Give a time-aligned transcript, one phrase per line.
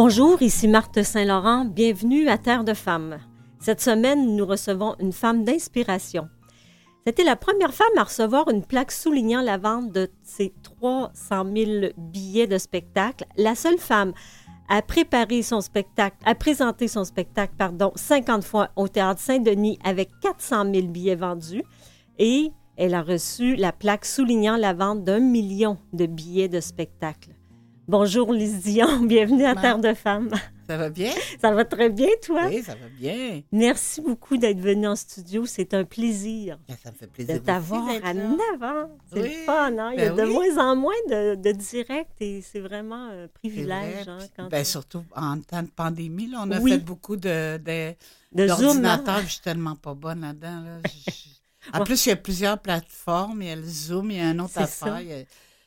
[0.00, 1.64] Bonjour, ici Marthe Saint-Laurent.
[1.64, 3.18] Bienvenue à Terre de Femmes.
[3.58, 6.28] Cette semaine, nous recevons une femme d'inspiration.
[7.04, 11.86] C'était la première femme à recevoir une plaque soulignant la vente de ses 300 000
[11.96, 13.24] billets de spectacle.
[13.36, 14.12] La seule femme
[14.68, 20.10] à préparer son spectacle, à présenter son spectacle, pardon, 50 fois au Théâtre Saint-Denis avec
[20.22, 21.64] 400 000 billets vendus.
[22.20, 27.37] Et elle a reçu la plaque soulignant la vente d'un million de billets de spectacle.
[27.88, 30.28] Bonjour Lise Dion, bienvenue à Terre de Femmes.
[30.68, 31.10] Ça va bien?
[31.40, 32.42] Ça va très bien, toi?
[32.48, 33.40] Oui, ça va bien.
[33.50, 35.46] Merci beaucoup d'être venu en studio.
[35.46, 36.58] C'est un plaisir.
[36.84, 37.36] Ça me fait plaisir.
[37.36, 38.90] De t'avoir à 9 ans.
[39.10, 39.92] C'est Oui, le fun, hein?
[39.94, 40.34] Il y a ben de oui.
[40.54, 44.04] moins en moins de, de direct et c'est vraiment un privilège.
[44.04, 46.72] Vrai, hein, quand ben, surtout en temps de pandémie, là, on a Oui.
[46.72, 47.94] fait beaucoup de, de,
[48.32, 48.58] de Zoom.
[48.58, 48.62] hein?
[48.66, 49.20] d'ordinateurs.
[49.22, 50.60] Je suis tellement pas bonne là-dedans.
[50.62, 50.78] là.
[51.74, 53.42] En plus, il y a plusieurs plateformes.
[53.42, 55.00] Il y a le Zoom, il y a un autre affaire.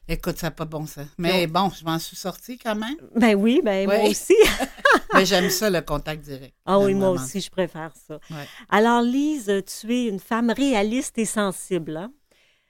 [0.07, 0.13] Ça.
[0.13, 1.05] Écoute, ça n'a pas bon sens.
[1.17, 2.95] Mais bon, je m'en suis sortie quand même.
[3.16, 4.35] Ben oui, ben moi aussi.
[5.13, 6.53] Mais j'aime ça, le contact direct.
[6.66, 8.16] Ah oui, moi aussi, je préfère ça.
[8.30, 8.45] Ouais.
[8.69, 11.97] Alors, Lise, tu es une femme réaliste et sensible.
[11.97, 12.11] Hein?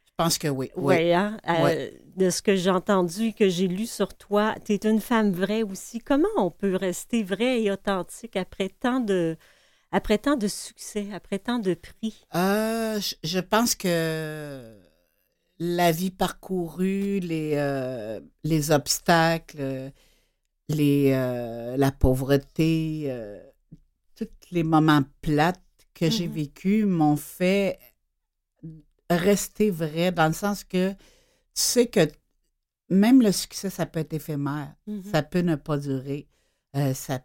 [0.05, 0.69] Je pense que oui.
[0.75, 1.13] Oui.
[1.13, 1.37] Hein?
[1.47, 2.01] Euh, Ouais.
[2.15, 5.63] de ce que j'ai entendu, que j'ai lu sur toi, tu es une femme vraie
[5.63, 5.99] aussi.
[5.99, 9.35] Comment on peut rester vrai et authentique après tant de,
[9.91, 12.23] après tant de succès, après tant de prix?
[12.35, 14.75] Euh, je, je pense que
[15.63, 19.89] la vie parcourue, les, euh, les obstacles, euh,
[20.69, 23.39] les, euh, la pauvreté, euh,
[24.15, 25.61] tous les moments plates
[25.93, 26.33] que j'ai Mhm.
[26.33, 27.77] vécus m'ont fait
[29.09, 30.97] rester vrai dans le sens que tu
[31.53, 32.07] sais que
[32.89, 34.73] même le succès, ça peut être éphémère.
[35.11, 36.27] Ça peut ne pas durer.
[36.95, 37.19] Ça,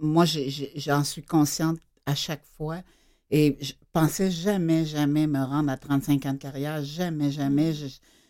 [0.00, 2.82] moi, j'en suis consciente à chaque fois.
[3.30, 6.82] Et je pensais jamais, jamais me rendre à 35 ans de carrière.
[6.84, 7.72] Jamais, jamais.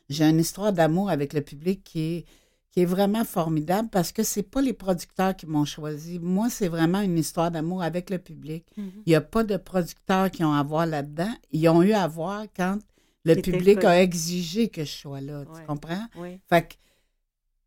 [0.08, 2.24] J'ai une histoire d'amour avec le public qui est,
[2.70, 6.18] qui est vraiment formidable parce que c'est pas les producteurs qui m'ont choisi.
[6.18, 8.66] Moi, c'est vraiment une histoire d'amour avec le public.
[8.76, 8.90] Mhm.
[9.06, 11.32] Il n'y a pas de producteurs qui ont à voir là-dedans.
[11.52, 12.78] Ils ont eu à voir quand
[13.24, 15.40] le public a exigé que je sois là.
[15.40, 15.46] Ouais.
[15.60, 16.06] Tu comprends?
[16.16, 16.38] Oui.
[16.48, 16.74] Fait que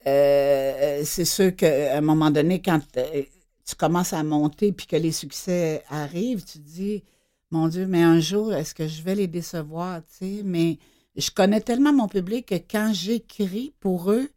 [0.08, 3.24] euh, c'est sûr qu'à un moment donné, quand euh,
[3.66, 7.04] tu commences à monter puis que les succès arrivent, tu te dis,
[7.52, 10.42] mon Dieu, mais un jour, est-ce que je vais les décevoir, tu sais?
[10.44, 10.78] Mais
[11.16, 14.30] je connais tellement mon public que quand j'écris pour eux,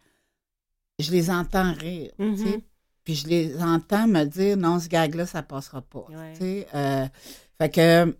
[0.98, 2.44] je les entends rire, tu sais?
[2.56, 2.60] Mhm.
[3.04, 6.32] Puis je les entends me dire, non, ce gag-là, ça passera pas, Ouais.
[6.34, 6.66] tu sais?
[6.74, 7.06] Euh,
[7.58, 8.16] fait que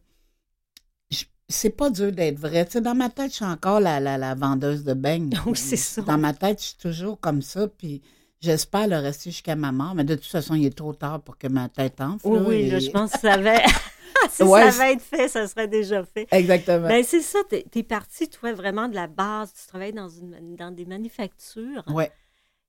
[1.49, 2.65] c'est pas dur d'être vrai.
[2.65, 5.31] Tu sais, dans ma tête, je suis encore la, la, la vendeuse de beignes.
[5.47, 6.01] Oui, c'est ça.
[6.03, 8.01] Dans ma tête, je suis toujours comme ça, puis
[8.41, 9.95] j'espère le rester jusqu'à ma mort.
[9.95, 12.27] Mais de toute façon, il est trop tard pour que ma tête enfle.
[12.27, 13.61] Oui, là, oui, et- je pense que ça avait...
[14.31, 16.27] si Ouais, ça avait été fait, ça serait déjà fait.
[16.31, 16.89] Exactement.
[16.89, 19.53] Ben, c'est ça, t'es es parti, toi, vraiment de la base.
[19.55, 21.85] Tu travailles dans, une, dans des manufactures.
[21.89, 22.11] ouais,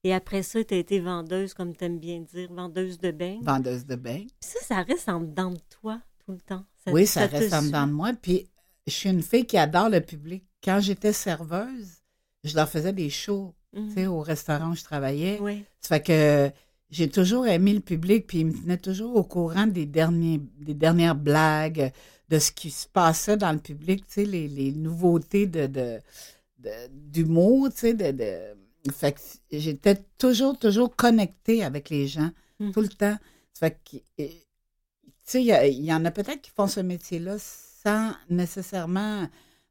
[0.04, 3.38] Et après ça, tu as été vendeuse, comme tu aimes bien dire, vendeuse de bain.
[3.42, 3.96] vendeuse de.
[3.96, 6.64] Puis ça, ça reste en dedans de toi tout le temps.
[6.88, 8.12] Oui, ça, te reste en dedans de moi.
[8.22, 8.50] Puis
[8.88, 10.44] je suis une fille qui adore le public.
[10.64, 12.02] Quand j'étais serveuse,
[12.44, 13.88] je leur faisais des shows, Mhm.
[13.90, 15.40] tu sais, au restaurant où je travaillais.
[15.42, 15.64] Oui.
[15.80, 16.52] Ça fait que
[16.94, 20.74] j'ai toujours aimé le public, puis il me tenait toujours au courant des, derniers, des
[20.76, 21.92] dernières blagues,
[22.30, 26.00] de ce qui se passait dans le public, tu sais, les, les nouveautés de, de,
[26.60, 29.20] de- d'humour, tu sais, de, de- fait que
[29.52, 32.72] j'étais toujours, toujours connectée avec les gens, Mhm.
[32.72, 33.18] tout le temps.
[33.54, 34.30] Fait que, tu
[35.24, 39.28] sais, il y, en a peut-être qui font ce métier-là sans nécessairement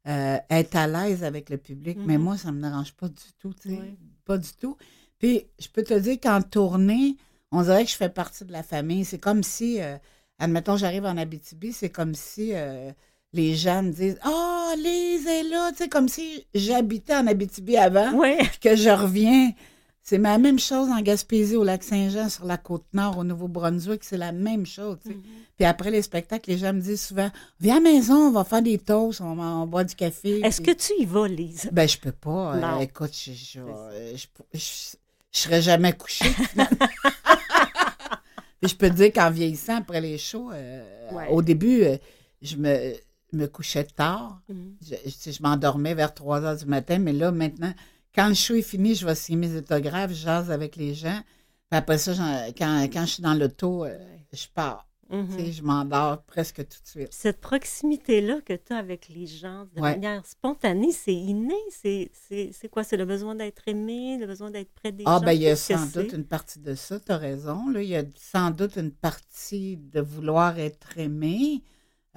[0.08, 2.24] euh, être à l'aise avec le public, mais Mhm.
[2.24, 3.96] moi, ça me dérange pas du tout, tu sais, Oui.
[4.24, 4.76] pas du tout.
[5.22, 7.16] Puis, je peux te dire qu'en tournée,
[7.52, 9.04] on dirait que je fais partie de la famille.
[9.04, 9.96] C'est comme si, euh,
[10.38, 12.90] admettons, j'arrive en Abitibi, c'est comme si euh,
[13.32, 17.76] les gens me disent Oh, Lise est là, tu sais, comme si j'habitais en Abitibi
[17.76, 18.36] avant, Oui.
[18.38, 19.52] puis que je reviens.
[20.04, 24.02] C'est la même chose en Gaspésie, au lac Saint-Jean, sur la côte nord, au Nouveau-Brunswick,
[24.02, 24.96] c'est la même chose.
[25.00, 25.14] tu sais.
[25.14, 25.22] Mhm.
[25.56, 27.30] Puis après les spectacles, les gens me disent souvent
[27.60, 30.40] Viens à la maison, on va faire des toasts, on, va- on boit du café.
[30.44, 31.68] Est-ce Puis- que tu y vas, Lise?
[31.70, 32.56] ben, je peux pas.
[32.56, 32.78] Non.
[32.78, 33.60] Euh, écoute, je, je,
[34.54, 34.96] je,
[35.32, 36.30] je- serais jamais couchée.
[38.60, 41.28] Puis je peux te dire qu'en vieillissant après les shows, euh, Ouais.
[41.30, 41.96] au début, euh,
[42.40, 42.94] je me,
[43.32, 44.40] me couchais tard.
[44.48, 44.76] Mhm.
[44.80, 47.74] Je, je- je m'endormais vers 3 heures du matin, mais là, maintenant,
[48.14, 51.20] quand le show est fini, je vais signer mes autographes, je jase avec les gens.
[51.70, 52.12] Puis après ça,
[52.56, 53.98] quand, quand je suis dans l'auto, euh,
[54.32, 54.86] je pars.
[55.12, 55.52] Mhm.
[55.52, 57.08] Je m'endors presque tout de suite.
[57.12, 59.92] Cette proximité-là que tu as avec les gens de Ouais.
[59.92, 61.54] manière spontanée, c'est inné.
[61.70, 62.10] C'est
[62.70, 62.82] quoi?
[62.82, 65.24] C'est le besoin d'être aimé, le besoin d'être près des Ah, gens?
[65.26, 67.68] ben, il y a sans doute une partie de ça, tu as raison.
[67.70, 67.82] Là.
[67.82, 71.62] Il y a sans doute une partie de vouloir être aimé.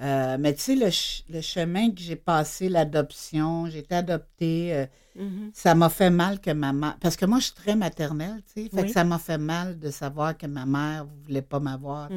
[0.02, 4.74] Euh, mais tu sais, le, ch- le chemin que j'ai passé, l'adoption, j'ai été adoptée,
[4.74, 5.50] euh, Mhm.
[5.54, 6.98] ça m'a fait mal que ma mère.
[7.00, 8.68] Parce que moi, je suis très maternelle, tu sais.
[8.68, 8.86] Fait Oui.
[8.88, 12.08] que ça m'a fait mal de savoir que ma mère ne voulait pas m'avoir.
[12.10, 12.14] sais.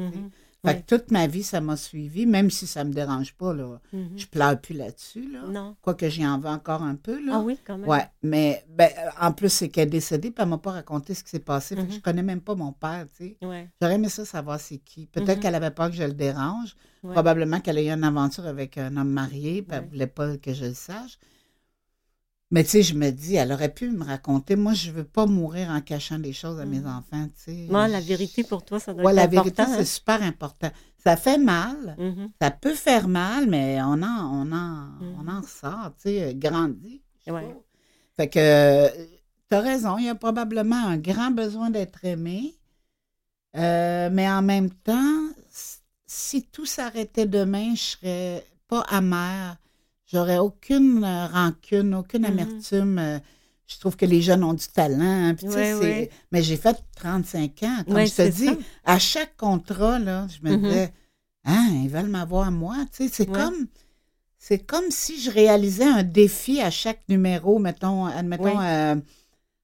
[0.62, 0.82] Fait Oui.
[0.82, 3.80] que toute ma vie, ça m'a suivi, même si ça me dérange pas, là.
[3.94, 4.10] Mhm.
[4.18, 5.40] Je pleure plus là-dessus, là.
[5.48, 5.74] Non.
[5.80, 7.32] Quoique j'y en veux encore un peu, là.
[7.36, 7.88] Ah oui, quand même.
[7.88, 11.24] Ouais, mais ben, en plus, c'est qu'elle est décédée, puis elle m'a pas raconté ce
[11.24, 11.76] qui s'est passé.
[11.76, 11.92] Fait que Mhm.
[11.94, 13.36] je connais même pas mon père, tu sais.
[13.40, 13.70] Ouais.
[13.80, 15.06] J'aurais aimé ça savoir c'est qui.
[15.06, 15.40] Peut-être Mhm.
[15.42, 16.76] qu'elle avait peur que je le dérange.
[17.02, 17.14] Ouais.
[17.14, 20.52] Probablement qu'elle a eu une aventure avec un homme marié, puis elle voulait pas que
[20.52, 21.18] je le sache.
[22.52, 24.56] Mais tu sais, je me dis, elle aurait pu me raconter.
[24.56, 26.86] Moi, je veux pas mourir en cachant des choses à mes Mhm.
[26.88, 27.66] enfants, tu sais.
[27.70, 29.42] Moi, la vérité pour toi, ça doit Ouais, être la important.
[29.66, 30.70] vérité, c'est super important.
[31.04, 31.96] Ça fait mal.
[31.98, 32.04] hein?
[32.10, 32.30] Mhm.
[32.42, 35.16] Ça peut faire mal, mais on en, on en, Mhm.
[35.20, 37.00] on en ressort, tu sais, grandi.
[37.28, 37.56] Ouais.
[38.16, 38.88] Fait que,
[39.48, 42.56] tu as raison, il y a probablement un grand besoin d'être aimé.
[43.56, 45.28] Euh, mais en même temps,
[46.06, 49.56] si tout s'arrêtait demain, je serais pas amère.
[50.12, 52.28] J'aurais aucune euh, rancune, aucune Mhm.
[52.28, 52.98] amertume.
[52.98, 53.18] euh,
[53.66, 54.98] Je trouve que les jeunes ont du talent.
[55.00, 55.36] hein.
[56.32, 57.84] Mais j'ai fait 35 ans.
[57.86, 58.56] Comme je te dis, ça.
[58.84, 60.60] à chaque contrat, là, je me Mhm.
[60.62, 60.92] disais,
[61.44, 62.76] ah, ils veulent m'avoir moi.
[62.90, 63.66] C'est comme.
[64.42, 68.96] C'est comme si je réalisais un défi à chaque numéro, mettons, admettons, euh,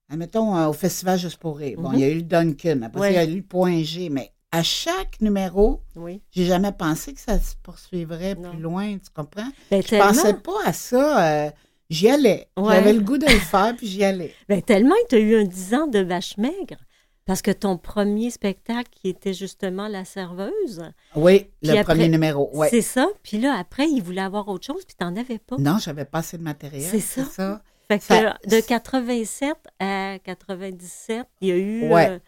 [0.07, 1.77] admettons euh, au Festival Juste pour rire.
[1.79, 3.81] Bon, il y a eu le Duncan, après ça, il y a eu le Point
[3.83, 6.21] G, mais à chaque numéro, Oui.
[6.31, 8.49] j'ai jamais pensé que ça se poursuivrait Non.
[8.51, 9.49] plus loin, tu comprends?
[9.71, 11.45] Ben, Je pensais tellement, pas à ça.
[11.45, 11.49] euh,
[11.89, 12.47] j'y allais.
[12.57, 12.75] Ouais.
[12.75, 14.33] J'avais le goût de le faire, puis j'y allais.
[14.49, 16.77] ben, tellement que tu as eu un 10 ans de vache maigre.
[17.25, 20.81] Parce que ton premier spectacle, qui était justement La Serveuse,
[21.13, 22.49] Oui, le après, premier numéro.
[22.53, 22.69] Ouais.
[22.69, 23.05] c'est ça.
[23.21, 25.57] Puis là, après, il voulait avoir autre chose, puis tu n'en avais pas.
[25.57, 26.81] Non, j'avais pas assez de matériel.
[26.89, 27.29] C'est C'est ça.
[27.29, 27.61] ça.
[27.89, 32.09] Fait que Ça- de 87 à 97, il y a eu Ouais.
[32.11, 32.19] euh,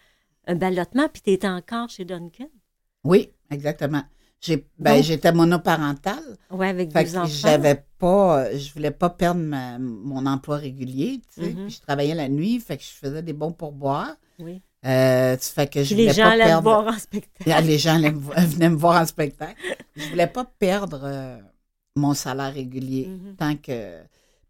[0.46, 2.46] un ballottement, puis tu étais encore chez Duncan.
[3.04, 4.02] Oui, exactement.
[4.40, 6.36] J'ai, ben, j'étais monoparentale.
[6.50, 7.26] Oui, avec Fait deux enfants.
[7.30, 11.50] j'avais pas, je voulais pas perdre ma- mon emploi régulier, tu sais.
[11.52, 11.66] Mhm.
[11.66, 14.16] Puis je travaillais la nuit, fait que je faisais des bons pourboires.
[14.38, 14.62] Oui.
[14.86, 16.62] Euh, fait que je les voulais gens pas allaient perdre.
[16.62, 17.50] voir en spectacle.
[17.54, 18.08] Ah, les gens me
[18.46, 19.60] venaient me voir en spectacle.
[19.94, 21.38] Je voulais pas perdre euh,
[21.96, 23.36] mon salaire régulier Mhm.
[23.36, 23.98] tant que.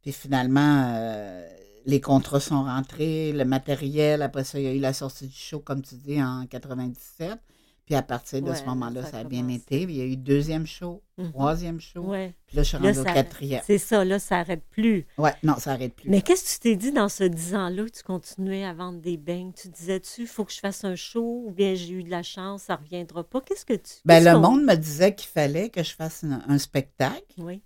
[0.02, 1.48] Puis finalement, euh,
[1.86, 4.22] les contrats sont rentrés, le matériel.
[4.22, 7.38] Après ça, il y a eu la sortie du show, comme tu dis, en 97.
[7.86, 9.82] Puis à partir de Ouais, ce moment-là, ça a ça a bien été.
[9.82, 11.30] Il y a eu deuxième show, Mhm.
[11.32, 12.02] troisième show.
[12.02, 12.34] Ouais.
[12.46, 13.62] Puis là, je suis rendue au quatrième.
[13.66, 15.06] C'est ça, là, ça n'arrête plus.
[15.18, 16.08] Ouais, non, ça arrête plus.
[16.08, 19.00] Mais qu'est-ce que tu t'es dit dans ce 10 ans-là que tu continuais à vendre
[19.00, 19.52] des beignes?
[19.52, 22.22] Tu disais-tu, il faut que je fasse un show ou bien j'ai eu de la
[22.22, 23.40] chance, ça ne reviendra pas?
[23.40, 23.94] Qu'est-ce que tu.
[24.04, 27.24] Ben, le monde me disait qu'il fallait que je fasse un, un spectacle.
[27.38, 27.60] Oui.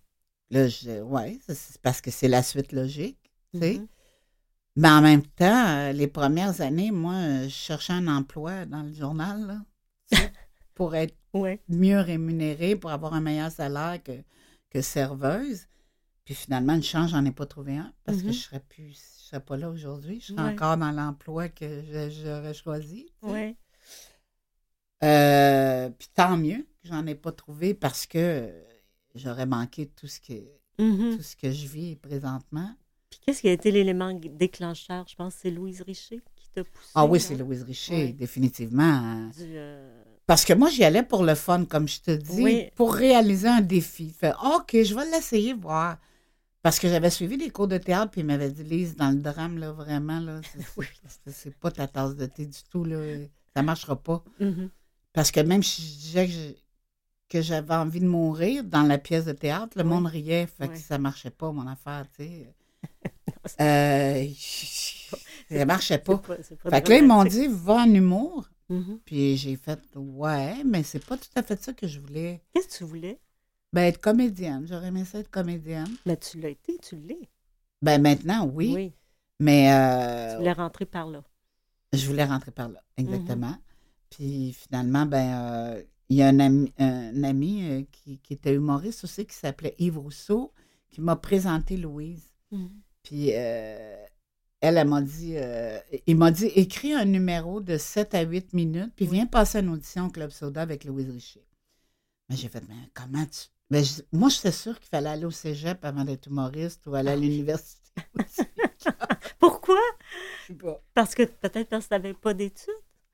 [0.51, 3.19] Là, je, ouais, c'est parce que c'est la suite logique.
[3.53, 3.81] tu sais.
[4.77, 8.83] Mais en même temps, euh, les premières années, moi, euh, je cherchais un emploi dans
[8.83, 9.65] le journal là,
[10.75, 11.61] pour être Ouais.
[11.69, 14.13] mieux rémunérée, pour avoir un meilleur salaire que,
[14.71, 15.67] que serveuse.
[16.25, 18.33] Puis finalement, une chance, j'en ai pas trouvé un parce que Mhm.
[18.33, 20.21] je serais plus, je serais pas là aujourd'hui.
[20.21, 20.53] Je serais Ouais.
[20.55, 23.07] encore dans l'emploi que j'aurais choisi.
[23.21, 23.33] tu sais.
[23.33, 23.57] Ouais.
[25.03, 28.51] Euh, puis tant mieux que j'en ai pas trouvé parce que
[29.15, 30.33] j'aurais manqué tout ce que
[30.79, 31.17] Mhm.
[31.17, 32.75] tout ce que je vis présentement.
[33.17, 35.05] Puis qu'est-ce qui a été l'élément déclencheur?
[35.09, 36.91] Je pense que c'est Louise Richer qui t'a poussé.
[36.95, 39.27] Ah oui, c'est Louise Richer, définitivement.
[39.37, 42.71] du, euh, Parce que moi, j'y allais pour le fun, comme je te dis, Oui.
[42.75, 44.11] pour réaliser un défi.
[44.11, 45.99] Fait, OK, je vais l'essayer, voir.
[46.63, 49.21] Parce que j'avais suivi des cours de théâtre, puis il m'avait dit, Lise, dans le
[49.21, 50.41] drame, là, vraiment, là,
[51.27, 52.97] c'est- pas ta tasse de thé du tout, là.
[53.55, 54.25] Ça marchera pas.
[54.41, 54.71] mhm.
[55.13, 56.33] Parce que même si je disais que
[57.31, 59.89] que j'avais envie de mourir dans la pièce de théâtre, le Oui.
[59.89, 60.79] monde riait, fait que Oui.
[60.79, 62.55] ça marchait pas, mon affaire, tu sais.
[63.61, 64.27] Euh,
[65.51, 66.21] ça marchait pas.
[66.71, 68.49] Fait que là, ils m'ont dit, va en humour.
[68.69, 69.01] Mhm.
[69.05, 72.43] Puis j'ai fait, ouais, mais c'est pas tout à fait ça que je voulais.
[72.53, 73.21] Qu'est-ce que tu voulais?
[73.73, 74.67] Ben, être comédienne.
[74.67, 75.95] J'aurais aimé ça être comédienne.
[76.07, 77.29] Mais tu l'as été, tu l'es.
[77.83, 78.95] Ben, maintenant, oui.
[79.41, 81.23] Mais euh, Tu voulais rentrer par là.
[81.93, 83.57] je voulais rentrer par là, exactement.
[84.11, 88.55] Puis finalement, ben, euh, il y a un ami, un ami euh, qui, qui était
[88.55, 90.53] humoriste aussi qui s'appelait Yves Rousseau
[90.91, 92.34] qui m'a présenté Louise.
[92.55, 92.71] Mhm.
[93.03, 94.05] Puis euh,
[94.61, 98.53] elle, elle m'a dit, euh, il m'a dit, écris un numéro de 7 à 8
[98.55, 101.45] minutes, puis viens passer une audition au Club Soda avec Louise Richer.
[102.29, 103.49] Mais j'ai fait, mais comment tu.
[103.71, 107.11] Ben, je- moi, j'étais sûre qu'il fallait aller au cégep avant d'être humoriste ou aller
[107.11, 107.81] à l'université.
[108.19, 108.43] aussi.
[109.39, 109.79] Pourquoi?
[110.43, 110.83] Je sais pas.
[110.95, 112.73] Parce que peut-être parce que tu n'avais pas d'études?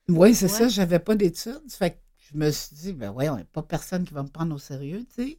[0.08, 0.58] Oui, c'est Ouais.
[0.58, 1.62] ça, j'avais pas d'études.
[1.68, 4.22] Fait que je me suis dit, ben voyons, il n'y a pas personne qui va
[4.22, 5.38] me prendre au sérieux, tu sais.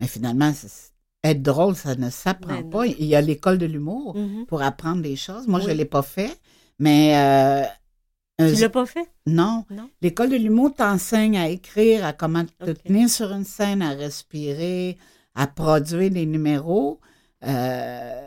[0.00, 2.86] Mais finalement, c'est- être drôle, ça ne s'apprend Ben pas.
[2.86, 4.46] Il y a l'école de l'humour Mhm.
[4.46, 5.46] pour apprendre des choses.
[5.46, 6.38] Moi, je ne l'ai pas fait,
[6.78, 9.06] mais euh, Tu l'as pas fait?
[9.26, 9.64] non.
[9.70, 9.90] Non?
[10.00, 14.96] L'école de l'humour t'enseigne à écrire, à comment te tenir sur une scène, à respirer,
[15.34, 17.00] à produire des numéros.
[17.44, 18.24] Euh,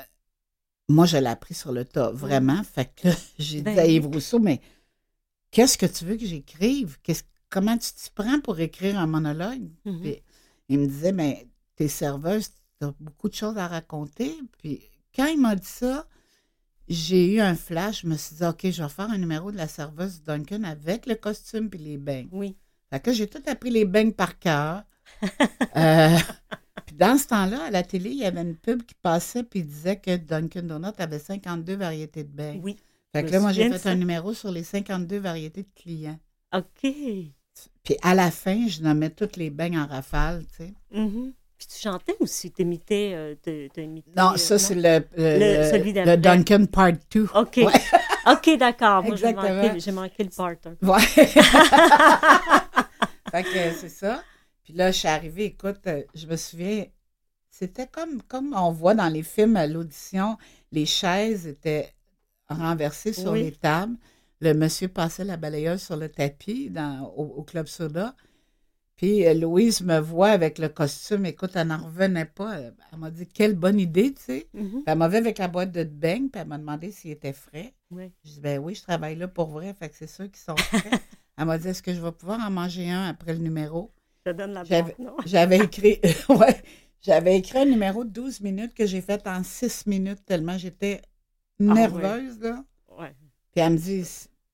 [0.87, 2.61] moi, je l'ai appris sur le tas, vraiment.
[2.63, 3.07] Fait que
[3.39, 3.93] j'ai Ben dit à oui.
[3.95, 4.61] Yves Rousseau, mais
[5.49, 6.97] qu'est-ce que tu veux que j'écrive?
[7.01, 9.67] Qu'est-ce- comment tu t'y prends pour écrire un monologue?
[9.85, 9.99] Mhm.
[10.01, 10.21] Puis
[10.69, 12.49] il me disait, mais t'es serveuse,
[12.79, 14.35] t'as beaucoup de choses à raconter.
[14.57, 14.81] Puis
[15.15, 16.05] quand il m'a dit ça,
[16.87, 18.01] j'ai eu un flash.
[18.01, 20.63] Je me suis dit, OK, je vais faire un numéro de la serveuse du Duncan
[20.63, 22.29] avec le costume puis les beignes.
[22.31, 22.55] Oui.
[22.89, 24.83] Fait que j'ai tout appris les beignes par cœur.
[25.75, 26.17] Euh,
[26.85, 29.63] puis dans ce temps-là, à la télé, il y avait une pub qui passait puis
[29.63, 32.61] disait que Dunkin' Donuts avait 52 variétés de beignes.
[32.61, 32.77] Oui.
[33.11, 33.89] Fait que là, moi, j'ai fait ça.
[33.89, 36.19] un numéro sur les 52 variétés de clients.
[36.53, 36.91] OK.
[37.83, 40.73] Puis à la fin, je nommais toutes les beignes en rafale, tu sais.
[40.91, 41.33] Mhm.
[41.57, 42.51] Puis tu chantais aussi.
[42.59, 45.93] Euh, t'as- t'as imité, Non, euh, ça, c'est le, le, celui.
[45.93, 47.27] Duncan Part 2.
[47.35, 47.57] OK.
[47.57, 47.67] Ouais.
[48.31, 49.03] OK, d'accord.
[49.03, 49.33] Moi, j'ai
[49.91, 50.87] manqué, le part 1.
[50.87, 51.01] Ouais.
[53.31, 54.23] fait que c'est ça.
[54.63, 56.85] Puis là, je suis arrivée, écoute, euh, je me souviens,
[57.49, 60.37] c'était comme, comme on voit dans les films à l'audition,
[60.71, 61.93] les chaises étaient
[62.49, 63.43] renversées sur Oui.
[63.43, 63.95] les tables.
[64.39, 68.15] Le monsieur passait la balayeuse sur le tapis dans, au, au Club Soda.
[68.95, 71.25] Puis euh, Louise me voit avec le costume.
[71.25, 72.59] Écoute, elle n'en revenait pas.
[72.59, 74.47] Elle elle m'a dit, quelle bonne idée, tu sais.
[74.53, 74.69] Mhm.
[74.69, 77.33] Puis elle m'a vu avec la boîte de beignes, puis elle m'a demandé s'il était
[77.33, 77.73] frais.
[77.91, 78.11] Ouais.
[78.23, 80.57] Je dis, ben oui, je travaille là pour vrai, fait que c'est sûr qu'ils sont
[80.57, 80.89] frais.
[81.37, 83.91] Elle m'a dit, est-ce que je vais pouvoir en manger un après le numéro?
[84.23, 84.63] Je te donne la
[84.99, 85.17] non?
[85.25, 86.61] J'avais écrit, ouais,
[87.01, 91.01] j'avais écrit un numéro de 12 minutes que j'ai fait en 6 minutes tellement j'étais
[91.59, 92.63] nerveuse, là.
[92.99, 93.15] Ouais.
[93.51, 94.05] Puis elle me dit,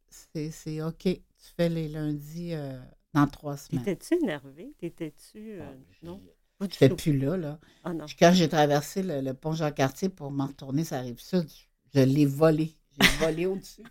[0.09, 1.21] c'est, c'est OK, tu
[1.57, 2.79] fais les lundis euh,
[3.13, 3.83] dans trois semaines.
[3.83, 4.73] T'étais-tu énervé?
[4.77, 5.59] T'étais-tu.
[5.61, 6.15] euh, non?
[6.17, 6.23] Du
[6.61, 6.95] Je n'étais tout.
[6.97, 7.59] plus là, là.
[7.83, 8.05] Ah non.
[8.05, 11.47] Puis quand j'ai traversé le, le pont Jean-Cartier pour m'en retourner sur la rive sud,
[11.93, 12.75] je l'ai volé.
[12.99, 13.83] J'ai volé au-dessus.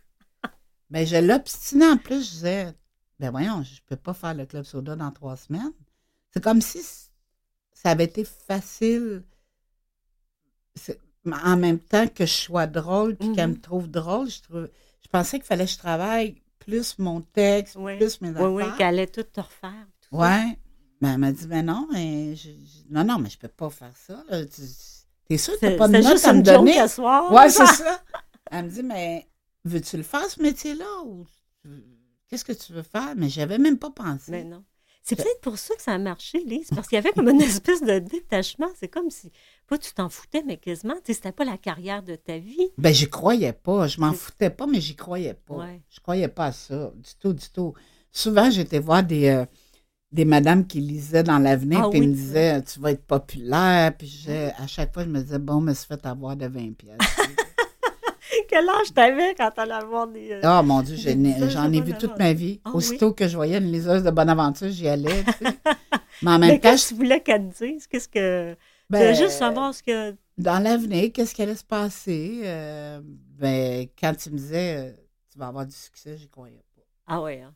[0.90, 2.24] Mais je l'obstinais en plus.
[2.26, 2.74] Je disais,
[3.18, 5.72] ben voyons, je peux pas faire le club soda dans trois semaines.
[6.32, 6.80] C'est comme si
[7.72, 9.24] ça avait été facile.
[11.26, 13.56] En même temps que je sois drôle puis qu'elle Mhm.
[13.56, 14.68] me trouve drôle, je, trouve,
[15.02, 17.96] je pensais qu'il fallait que je travaille plus mon texte, Oui.
[17.96, 18.76] plus mes Oui, oui, affaires.
[18.76, 19.86] qu'elle allait tout te refaire.
[20.00, 20.16] tout ça.
[20.16, 20.58] Ouais.
[21.00, 22.50] Mais elle m'a dit, mais non, mais je,
[22.90, 24.24] non, non, mais je peux pas faire ça.
[25.28, 26.80] T'es sûr que t'as pas de notes à me donner?
[27.34, 28.02] Ouais, c'est ça.
[28.50, 29.28] Elle me dit, mais
[29.64, 31.02] veux-tu le faire, ce métier-là?
[31.04, 31.24] Ou
[32.28, 33.14] qu'est-ce que tu veux faire?
[33.16, 34.30] Mais j'avais même pas pensé.
[34.32, 34.64] Mais non.
[35.02, 37.40] C'est peut-être pour ça que ça a marché, Lise, parce qu'il y avait comme une
[37.40, 38.68] espèce de détachement.
[38.78, 39.30] C'est comme si,
[39.66, 42.68] pas tu t'en foutais, mais quasiment, tu sais, c'était pas la carrière de ta vie.
[42.76, 43.86] Ben, j'y croyais pas.
[43.86, 45.54] Je m'en C'est- foutais pas, mais j'y croyais pas.
[45.54, 45.80] Ouais.
[45.88, 46.92] Je croyais pas à ça.
[46.96, 47.72] Du tout, du tout.
[48.12, 49.46] Souvent, j'étais voir des, euh,
[50.12, 53.96] des madames qui lisaient dans l'avenir, Ah puis oui, me disaient, tu vas être populaire.
[53.96, 56.74] Puis j'ai- à chaque fois, je me disais, bon, me suis fait avoir de 20
[56.76, 56.98] pièces.
[58.48, 60.32] Quel âge t'avais quand t'allais avoir des.
[60.32, 62.60] euh, Ah, mon Dieu, j'en ai, vu toute ma vie.
[62.64, 65.24] Ah Aussitôt que je voyais une liseuse de Bonaventure, j'y allais.
[65.24, 65.52] tu sais.
[66.22, 67.86] Mais en même Mais temps, qu'est-ce que tu voulais qu'elle te dise?
[67.86, 68.56] Qu'est-ce que.
[68.90, 70.16] ben, juste savoir ce que.
[70.36, 72.40] dans l'avenir, qu'est-ce qui allait se passer?
[72.44, 74.92] Euh, ben, quand tu me disais, euh,
[75.30, 76.64] tu vas avoir du succès, j'y croyais
[77.06, 77.40] Ah ouais.
[77.42, 77.54] hein?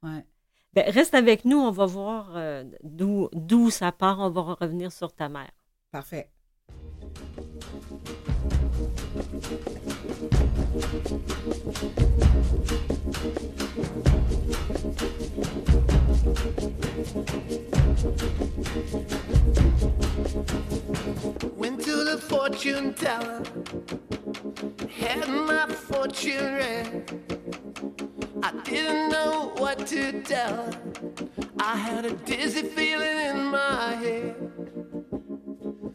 [0.00, 0.08] pas.
[0.08, 0.24] Ouais.
[0.72, 4.20] Ben, reste avec nous, on va voir euh, d'où d'où ça part.
[4.20, 5.50] On va revenir sur ta mère.
[5.90, 6.30] Parfait.
[21.56, 23.42] Went to the fortune teller,
[24.88, 27.20] had my fortune read.
[28.40, 30.72] I didn't know what to tell.
[31.58, 34.36] I had a dizzy feeling in my head.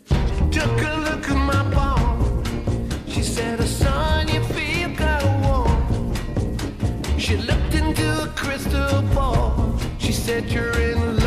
[0.04, 2.44] She took a look at my palm.
[3.08, 4.65] She said, "Oh, "Son, you feel kind of warm."
[7.26, 9.74] She looked into a crystal ball.
[9.98, 11.25] She said, "You're in love."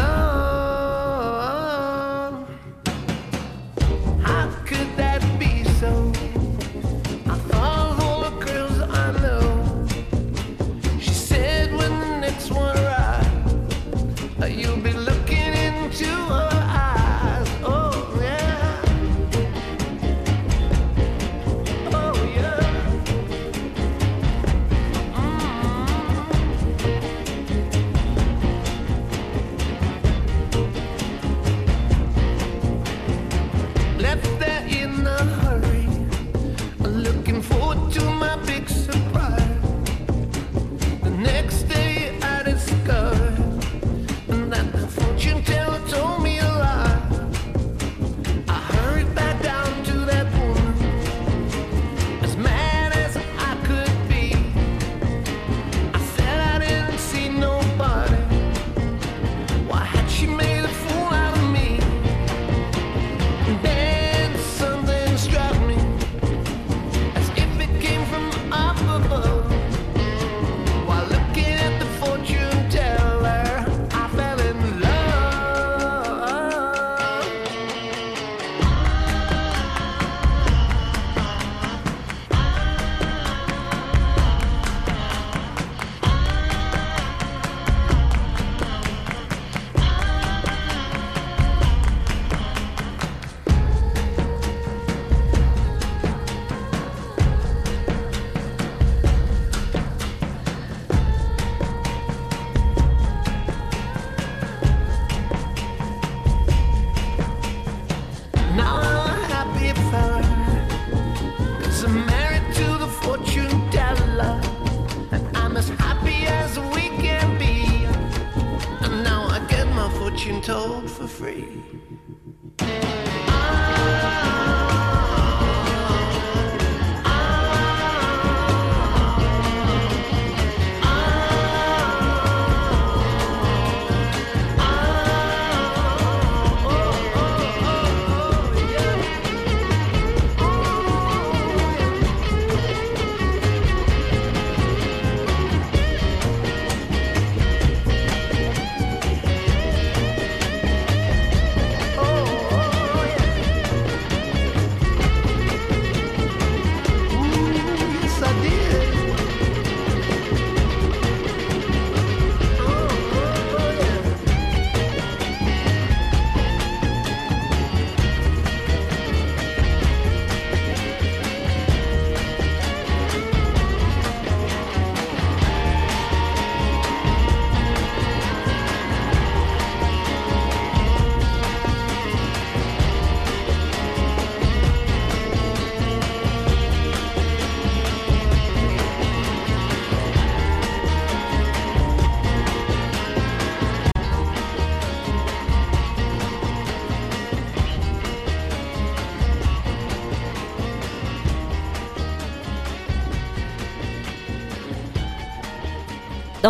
[120.40, 121.77] Told for free.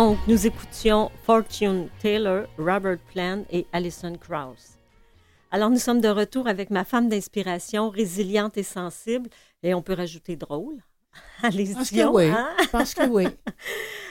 [0.09, 4.79] Donc, nous écoutions Fortune Taylor, Robert Plant et Alison Krauss.
[5.51, 9.29] Alors, nous sommes de retour avec ma femme d'inspiration, résiliente et sensible,
[9.61, 10.77] et on peut rajouter drôle.
[11.43, 11.75] Allez-y.
[11.75, 12.25] Pense que oui.
[12.25, 12.49] hein?
[12.71, 13.27] Pense que oui.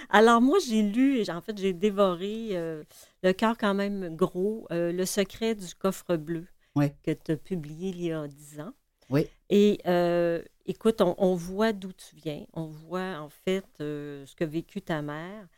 [0.09, 2.85] Alors, moi, j'ai lu, en fait, j'ai dévoré euh,
[3.25, 6.93] le cœur quand même gros, euh, Le secret du coffre bleu, Oui.
[7.03, 8.73] que tu as publié il y a dix ans.
[9.11, 9.27] Oui.
[9.51, 12.45] Et euh, écoute, on, on voit d'où tu viens.
[12.53, 15.49] On voit, en fait, ce qu'a vécu ta mère.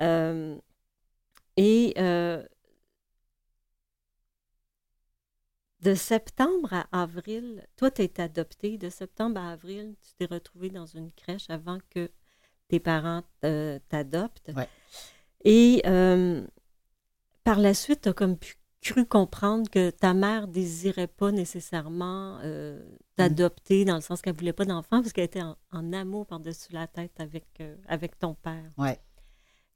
[0.00, 0.56] Euh,
[1.56, 2.44] et euh,
[5.80, 8.78] de septembre à avril, toi, tu été adoptée.
[8.78, 12.10] De septembre à avril, tu t'es retrouvée dans une crèche avant que
[12.68, 14.50] tes parents t'adoptent.
[14.54, 14.68] Ouais.
[15.44, 16.46] Et euh,
[17.44, 22.38] par la suite, tu as comme pu- cru comprendre que ta mère désirait pas nécessairement
[22.44, 22.84] euh,
[23.16, 26.72] t'adopter dans le sens qu'elle voulait pas d'enfant parce qu'elle était en, en amour par-dessus
[26.72, 28.70] la tête avec, euh, avec ton père.
[28.76, 28.98] Ouais.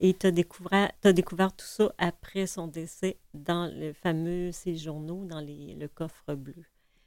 [0.04, 5.74] Et tu as découvert, tout ça après son décès dans le fameux séjournaux, dans les,
[5.74, 6.64] le coffre bleu.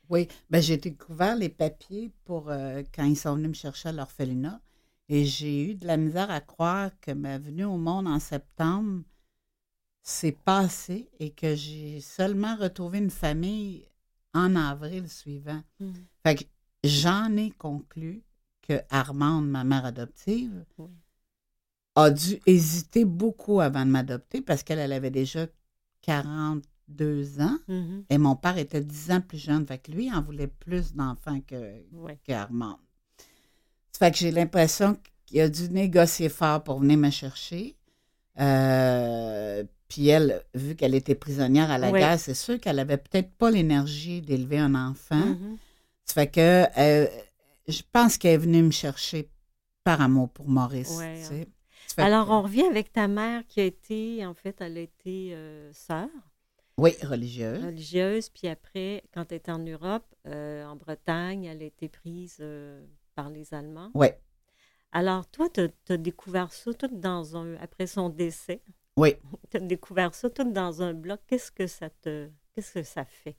[0.10, 3.92] Oui, ben, j'ai découvert les papiers pour euh, quand ils sont venus me chercher à
[3.92, 4.62] l'orphelinat.
[5.10, 9.04] Et j'ai eu de la misère à croire que ma venue au monde en septembre
[10.02, 13.90] s'est passée et que j'ai seulement retrouvé une famille
[14.34, 15.62] en avril suivant.
[16.24, 16.44] Fait que
[16.86, 18.24] j'en ai conclu
[18.62, 20.90] que Armande, ma mère adoptive, Oui.
[21.96, 25.48] A dû hésiter beaucoup avant de m'adopter parce qu'elle elle avait déjà
[26.02, 28.04] 42 ans Mhm.
[28.10, 29.66] et mon père était 10 ans plus jeune.
[29.66, 31.56] Fait que lui, il en voulait plus d'enfants que,
[31.94, 32.20] Ouais.
[33.92, 37.76] Ça fait que j'ai l'impression qu'il a dû négocier fort pour venir me chercher.
[38.40, 42.00] Euh, puis elle, vu qu'elle était prisonnière à la Ouais.
[42.00, 45.16] guerre, c'est sûr qu'elle avait peut-être pas l'énergie d'élever un enfant.
[45.16, 45.58] Mhm.
[46.04, 47.08] Ça fait que euh,
[47.68, 49.30] je pense qu'elle est venue me chercher
[49.84, 50.98] par amour pour Maurice.
[50.98, 51.48] Ouais, tu sais.
[51.98, 55.72] Alors, on revient avec ta mère qui a été, en fait, elle a été euh,
[55.74, 56.10] sœur
[56.78, 57.64] Oui, religieuse.
[57.64, 62.38] religieuse, puis après, quand elle était en Europe, euh, en Bretagne, elle a été prise
[62.42, 63.92] euh, par les Allemands.
[63.94, 64.08] Oui,
[64.92, 67.56] Alors, toi, tu as découvert ça tout dans un.
[67.58, 68.62] Après son décès,
[68.98, 69.16] oui.
[69.52, 71.20] tu as découvert ça tout dans un bloc.
[71.28, 72.30] Qu'est-ce que ça te.
[72.54, 73.36] Qu'est-ce que ça fait?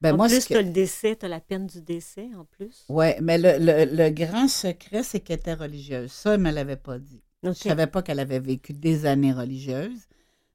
[0.00, 2.44] Ben, en moi, plus, tu que- le décès, tu as la peine du décès en
[2.44, 2.84] plus.
[2.88, 6.12] Oui, mais le, le- le grand secret, c'est qu'elle était religieuse.
[6.12, 7.22] Ça, elle ne me l'avait pas dit.
[7.42, 10.06] Je ne savais pas qu'elle avait vécu des années religieuses.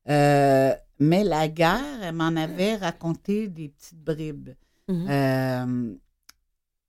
[0.09, 4.49] Euh, mais la guerre, elle m'en avait raconté des petites bribes.
[4.87, 5.07] Mhm.
[5.09, 5.93] Euh,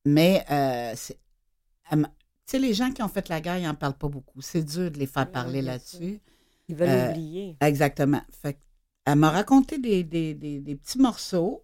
[0.04, 2.04] mais, euh, tu
[2.46, 4.40] sais, les gens qui ont fait la guerre, ils n'en parlent pas beaucoup.
[4.42, 6.20] C'est dur de les faire Oui, parler là-dessus.
[6.68, 7.56] Ils veulent oublier.
[7.60, 8.22] Exactement.
[8.30, 8.58] Fait
[9.06, 11.62] elle m'a raconté des, des- des- des petits morceaux.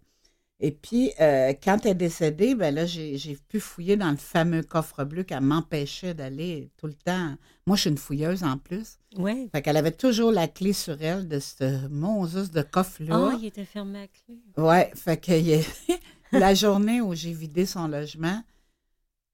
[0.63, 4.19] Et puis, euh, quand elle est décédée, ben là, j'ai j'ai pu fouiller dans le
[4.19, 7.35] fameux coffre bleu qu'elle m'empêchait d'aller tout le temps.
[7.67, 8.99] Moi, je suis une fouilleuse en plus.
[9.17, 9.49] Oui.
[9.53, 13.31] Fait qu'elle avait toujours la clé sur elle de ce Moses de coffre-là.
[13.33, 14.39] Ah, il était fermé à clé.
[14.59, 15.33] Ouais, fait que
[16.39, 18.43] la journée où j'ai vidé son logement,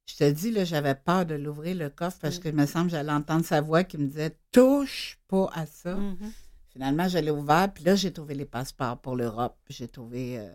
[0.08, 2.40] je te dis, là, j'avais peur de l'ouvrir le coffre parce Mm.
[2.42, 5.66] que il me semble que j'allais entendre sa voix qui me disait Touche pas à
[5.66, 5.96] ça.
[5.96, 6.32] Mhm.
[6.72, 9.56] Finalement, je l'ai ouvert, puis là, j'ai trouvé les passeports pour l'Europe.
[9.68, 10.48] J'ai trouvé, euh,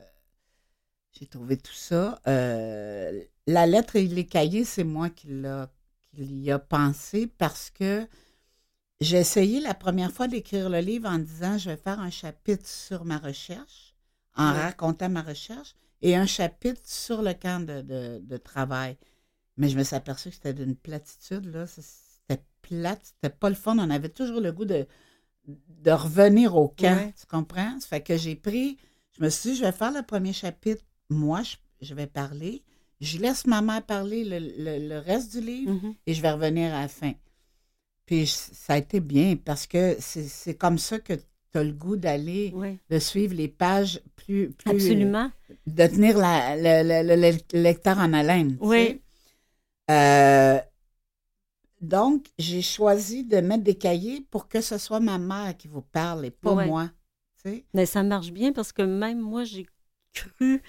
[1.13, 2.21] j'ai trouvé tout ça.
[2.28, 5.69] Euh, la lettre et les cahiers, c'est moi qui, l'a,
[6.13, 8.08] qui y a pensé parce que
[9.02, 12.67] j'ai essayé la première fois d'écrire le livre en disant je vais faire un chapitre
[12.67, 13.95] sur ma recherche,
[14.36, 14.62] en Ouais.
[14.62, 18.97] racontant ma recherche, et un chapitre sur le camp de, de- de travail.
[19.58, 21.65] Mais je me suis aperçue que c'était d'une platitude, là.
[21.67, 23.78] C'était plate, c'était pas le fun.
[23.80, 24.88] On avait toujours le goût de,
[25.47, 27.13] de revenir au camp, Ouais.
[27.19, 27.80] tu comprends?
[27.80, 28.78] Ça fait que j'ai pris,
[29.17, 30.84] je me suis dit, je vais faire le premier chapitre.
[31.12, 32.63] Moi, je, je vais parler.
[33.02, 35.95] Je laisse ma mère parler le, le- le reste du livre Mhm.
[36.08, 37.13] et je vais revenir à la fin.
[38.06, 41.74] Puis je- ça a été bien parce que c'est comme ça que tu as le
[41.74, 44.52] goût d'aller, Oui, de suivre les pages plus.
[44.52, 45.30] plus absolument.
[45.67, 48.58] De tenir la- le, le- le- le lecteur en haleine.
[48.62, 49.02] Oui.
[49.89, 50.60] Euh,
[51.82, 55.82] donc, j'ai choisi de mettre des cahiers pour que ce soit ma mère qui vous
[55.82, 56.89] parle et pas moi.
[57.43, 57.65] tu sais.
[57.74, 59.65] Mais ça marche bien parce que même moi, j'ai
[60.13, 60.62] cru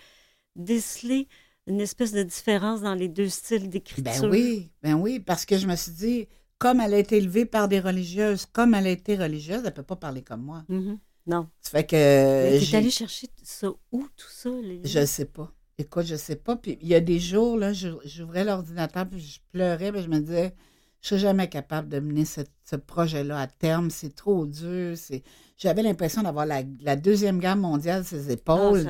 [0.56, 1.28] déceler
[1.66, 4.22] une espèce de différence dans les deux styles d'écriture?
[4.22, 7.46] Ben oui, ben oui, parce que je me suis dit, comme elle a été élevée
[7.46, 10.64] par des religieuses, comme elle a été religieuse, elle ne peut pas parler comme moi.
[10.68, 10.98] Mhm.
[11.26, 11.48] Non.
[11.60, 11.94] Ça fait que.
[11.96, 14.50] Mais t'es j'ai- allé chercher ça où, tout ça?
[14.60, 14.80] Les...
[14.84, 15.52] Je sais pas.
[15.78, 16.56] Écoute, je sais pas.
[16.56, 20.18] Puis il y a des jours, là, j'ouvrais l'ordinateur puis je pleurais, puis je me
[20.18, 20.52] disais,
[21.00, 23.90] je serais jamais capable de mener ce, ce projet-là à terme.
[23.90, 24.96] C'est trop dur.
[24.96, 25.22] C'est...
[25.62, 28.84] J'avais l'impression d'avoir la, la Deuxième Guerre mondiale sur ses Ah, épaules.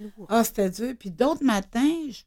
[0.00, 0.26] lourd.
[0.28, 0.92] Ah, c'était dur.
[0.98, 2.22] Puis d'autres matins, je-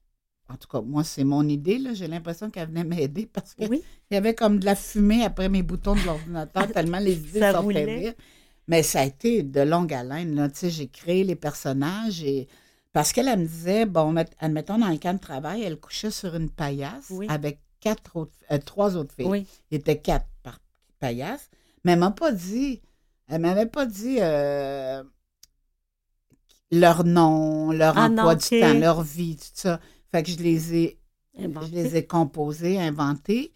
[0.51, 1.93] en tout cas, moi, c'est mon idée, là.
[1.93, 5.49] J'ai l'impression qu'elle venait m'aider parce qu'il Oui, y avait comme de la fumée après
[5.49, 8.17] mes boutons de l'ordinateur, tellement les idées sortaient vite.
[8.67, 12.47] Mais ça a été de longue haleine, j'ai créé les personnages et...
[12.93, 16.09] Parce qu'elle, elle me disait, bon, met- admettons, dans le camp de travail, elle couchait
[16.11, 17.27] sur une paillasse Oui.
[17.29, 19.25] avec quatre autres, euh, trois autres filles.
[19.27, 19.45] oui.
[19.69, 20.59] Il était quatre par
[20.99, 21.49] paillasse.
[21.83, 22.81] Mais elle m'a pas dit,
[23.27, 25.03] elle m'avait pas dit euh,
[26.71, 29.79] leur nom, leur Ah emploi non, du temps, leur vie, tout ça.
[30.11, 30.99] Fait que je les ai,
[31.37, 31.67] Inventé.
[31.67, 33.51] je les ai composés, inventés.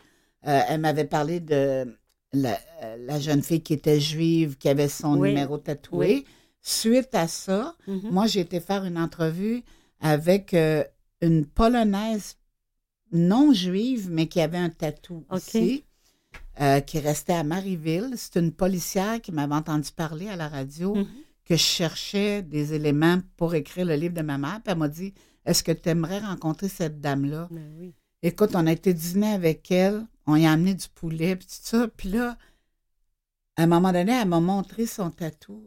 [0.48, 1.98] Euh, elle m'avait parlé de
[2.34, 2.58] la,
[2.98, 5.30] la jeune fille qui était juive, qui avait son Oui.
[5.30, 6.26] numéro tatoué.
[6.62, 8.10] Suite à ça, Mhm.
[8.12, 9.64] moi, j'ai été faire une entrevue
[10.02, 10.84] avec euh,
[11.22, 12.36] une Polonaise
[13.12, 15.38] non juive, mais qui avait un tatou OK.
[15.40, 15.86] ici,
[16.62, 18.14] euh, qui restait à Marieville.
[18.18, 21.08] C'est une policière qui m'avait entendu parler à la radio Mhm.
[21.46, 24.60] que je cherchais des éléments pour écrire le livre de ma mère.
[24.64, 25.14] Puis elle m'a dit
[25.46, 27.48] Est-ce que tu aimerais rencontrer cette dame-là?
[27.50, 27.94] Ben oui.
[28.22, 31.54] Écoute, on a été dîner avec elle, on y a amené du poulet, puis tout
[31.64, 31.88] ça.
[31.88, 32.38] Puis là,
[33.56, 35.64] à un moment donné, elle m'a montré son tatou.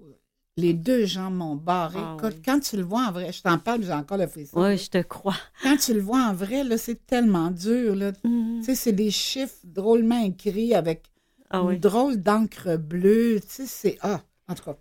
[0.58, 1.98] Les deux jambes m'ont barré.
[1.98, 2.42] Ah oui.
[2.44, 4.60] quand tu le vois en vrai, je t'en parle, j'ai encore le frisson.
[4.62, 5.36] Oui, je te crois.
[5.62, 7.94] Quand tu le vois en vrai, là, c'est tellement dur.
[7.96, 8.12] Là.
[8.22, 8.58] Mhm.
[8.60, 11.04] Tu sais, c'est des chiffres drôlement écrits avec
[11.48, 11.78] Ah une oui.
[11.78, 13.40] drôle d'encre bleue.
[13.40, 13.98] Tu sais, c'est...
[14.02, 14.76] Ah, en tout cas,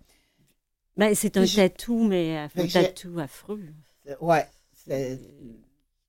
[0.98, 3.64] Ben, c'est un tatou, mais un Fait que j'ai- tatou affreux.
[4.20, 4.46] ouais.
[4.74, 5.18] C'est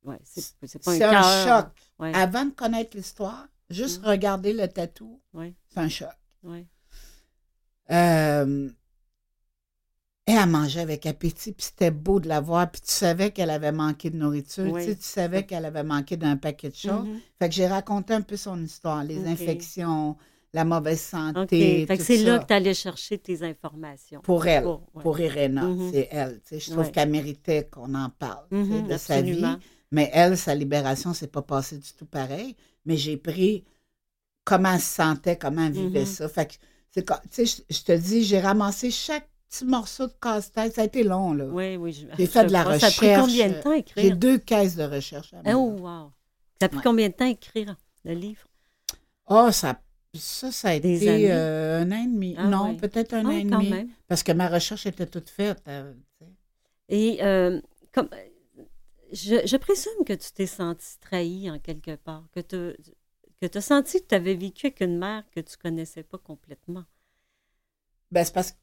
[0.04, 1.72] Ouais, c'est c'est pas un un choc.
[2.00, 4.06] Ouais, Avant de connaître l'histoire, juste Mm.
[4.08, 6.10] regarder le tatou, ouais, c'est un choc.
[6.44, 6.68] ouais.
[7.92, 8.70] Euh,
[10.26, 13.50] et elle mangeait avec appétit, puis c'était beau de la voir, puis tu savais qu'elle
[13.50, 14.84] avait manqué de nourriture, Oui.
[14.86, 17.06] tu, sais, tu savais qu'elle avait manqué d'un paquet de choses.
[17.08, 17.20] Mhm.
[17.40, 20.16] Fait que j'ai raconté un peu son histoire, les infections,
[20.54, 21.86] la mauvaise santé.
[21.88, 24.22] Fait que c'est là que tu allais chercher tes informations.
[24.22, 24.64] Pour elle,
[25.02, 25.20] Pour-.
[25.20, 25.92] Irena, Mhm.
[25.92, 26.40] c'est elle.
[26.42, 26.92] tu sais, Je trouve Ouais.
[26.92, 29.44] qu'elle méritait qu'on en parle tu sais, Mhm, de sa vie.
[29.92, 32.56] Mais elle, sa libération, c'est pas passé du tout pareil.
[32.86, 33.66] Mais j'ai pris
[34.46, 36.30] comment elle se sentait, comment elle vivait ça.
[36.30, 36.54] Fait que,
[36.94, 40.74] tu sais, je je te dis, j'ai ramassé chaque petit morceau de casse-tête.
[40.76, 41.46] Ça a été long, là.
[41.46, 41.94] Oui, oui.
[41.94, 42.80] je- J'ai fait de la crois.
[42.80, 44.18] Ça a pris recherche, combien de temps à J'ai écrire?
[44.18, 45.34] deux caisses de recherche.
[45.34, 46.12] à Oh, wow.
[46.60, 46.84] Ça a pris Ouais.
[46.84, 48.48] combien de temps à écrire le livre?
[49.28, 49.82] Oh, ça,
[50.16, 52.36] ça, ça a Des été euh, un an et demi.
[52.38, 52.78] Ah, non, ouais.
[52.78, 53.70] peut-être un Ah, an et demi.
[53.70, 53.90] même.
[54.08, 55.62] Parce que ma recherche était toute faite.
[55.68, 55.94] euh.
[56.90, 57.62] Et euh,
[57.94, 58.10] comme,
[59.12, 62.76] je, je présume que tu t'es senti trahi en quelque part, que tu
[63.42, 66.84] que as senti que tu avais vécu avec une mère que tu connaissais pas complètement.
[68.12, 68.58] Ben, c'est parce que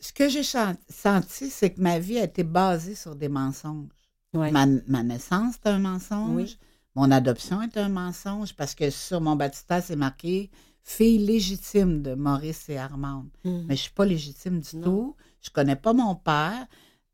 [0.00, 3.88] ce que j'ai senti, c'est que ma vie a été basée sur des mensonges.
[4.34, 4.50] Ouais.
[4.50, 6.30] Ma, ma naissance est un mensonge.
[6.34, 6.58] Oui.
[6.94, 10.50] Mon adoption est un mensonge parce que sur mon baptistère, c'est marqué
[10.82, 13.28] fille légitime de Maurice et Armande.
[13.44, 13.64] Mhm.
[13.68, 14.82] Mais je suis pas légitime du Non.
[14.84, 15.16] tout.
[15.42, 16.66] Je connais pas mon père.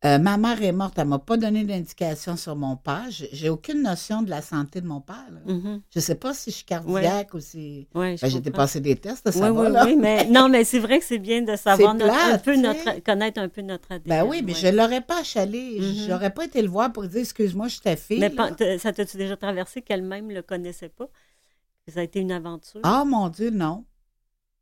[0.04, 3.06] Euh, ma mère est morte, elle m'a pas donné d'indication sur mon père.
[3.08, 5.30] J'ai aucune notion de la santé de mon père.
[5.46, 5.80] Mhm.
[5.94, 7.88] Je sais pas si je suis cardiaque ou si.
[7.94, 9.84] Ouais, je Ben, j'ai dépassé des tests, ça Oui, va, oui, là.
[9.86, 13.02] oui, mais non, mais c'est vrai que c'est bien de savoir notre- un peu notre,
[13.02, 14.02] connaître un peu notre ADN.
[14.06, 14.58] Ben oui, mais ouais.
[14.58, 15.78] je l'aurais pas achalé.
[15.80, 16.06] Mhm.
[16.06, 18.20] J'aurais pas été le voir pour dire excuse-moi, je suis ta fille.
[18.20, 18.30] Mais
[18.78, 21.08] ça t'a-tu déjà traversé qu'elle-même le connaissait pas?
[21.88, 22.80] Ça a été une aventure?
[22.82, 23.86] Ah mon Dieu, non.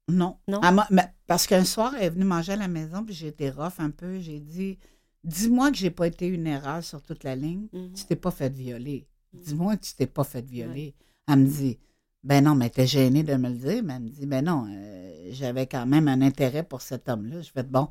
[0.08, 0.36] Non.
[0.46, 0.60] Non?
[0.90, 3.78] Mais- parce qu'un soir, elle est venue manger à la maison, puis j'ai été rough
[3.78, 4.18] un peu.
[4.20, 4.78] J'ai dit
[5.24, 7.68] Dis-moi que j'ai pas été une erreur sur toute la ligne.
[7.72, 7.92] Mhm.
[7.94, 9.06] Tu t'es pas fait violer.
[9.32, 10.94] Dis-moi que tu t'es pas fait violer.
[11.28, 11.78] Elle me dit
[12.24, 14.66] Ben non, mais était gênée de me le dire, mais elle me dit, ben non,
[14.70, 17.40] euh, j'avais quand même un intérêt pour cet homme-là.
[17.42, 17.88] Je fais, bon,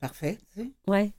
[0.00, 0.72] parfait, tu sais.
[0.88, 1.12] Oui.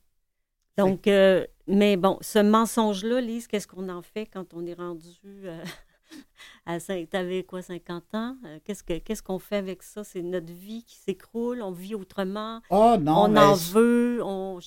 [0.77, 5.17] Donc, euh, mais bon, ce mensonge-là, Lise, qu'est-ce qu'on en fait quand on est rendu
[5.43, 5.63] euh,
[6.65, 8.37] à cin- T'avais quoi, 50 ans?
[8.63, 10.03] Qu'est-ce que qu'est-ce qu'on fait avec ça?
[10.03, 14.59] C'est notre vie qui s'écroule, on vit autrement, Oh non, on en veut, on.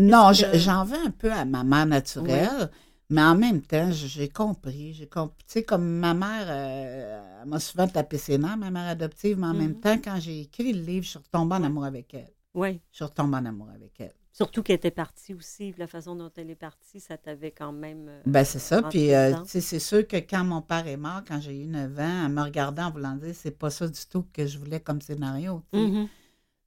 [0.00, 2.70] Non, que- j'en veux un peu à ma mère naturelle,
[3.08, 4.94] mais en même temps, j'ai compris.
[4.94, 5.44] J'ai compris.
[5.46, 9.38] Tu sais, comme ma mère, euh, elle m'a souvent tapé ses nerfs, ma mère adoptive,
[9.38, 9.80] mais en même Mhm.
[9.80, 12.32] temps, quand j'ai écrit le livre, je suis retombée en amour avec elle.
[12.54, 12.80] Oui.
[12.90, 14.14] Je suis retombée en amour avec elle.
[14.32, 18.06] Surtout qu'elle était partie aussi, la façon dont elle est partie, ça t'avait quand même.
[18.08, 18.80] euh, Ben, c'est ça.
[18.84, 19.42] Puis, euh, dedans.
[19.42, 22.22] tu sais, c'est sûr que quand mon père est mort, quand j'ai eu 9 ans,
[22.26, 25.00] elle me regardait en voulant dire, c'est pas ça du tout que je voulais comme
[25.02, 25.62] scénario.
[25.72, 26.08] Mhm.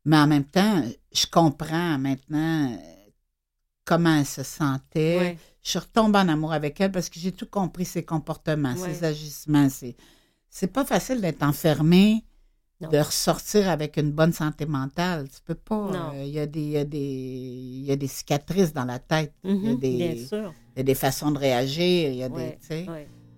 [0.05, 2.77] Mais en même temps, je comprends maintenant
[3.85, 5.17] comment elle se sentait.
[5.19, 5.37] Ouais.
[5.61, 8.93] Je suis retombée en amour avec elle parce que j'ai tout compris ses comportements, Ouais.
[8.93, 9.69] ses agissements.
[9.69, 9.95] C'est,
[10.49, 12.23] c'est pas facile d'être enfermé,
[12.81, 12.89] Non.
[12.89, 15.27] de ressortir avec une bonne santé mentale.
[15.29, 16.11] Tu peux pas.
[16.15, 18.83] Euh, Il y, a des- il y, a des- il y a des cicatrices dans
[18.85, 19.33] la tête.
[19.43, 20.53] Il y a Mhm, des- Bien sûr.
[20.75, 22.09] Il y a des façons de réagir.
[22.09, 22.27] Il y a.
[22.29, 22.57] Ouais.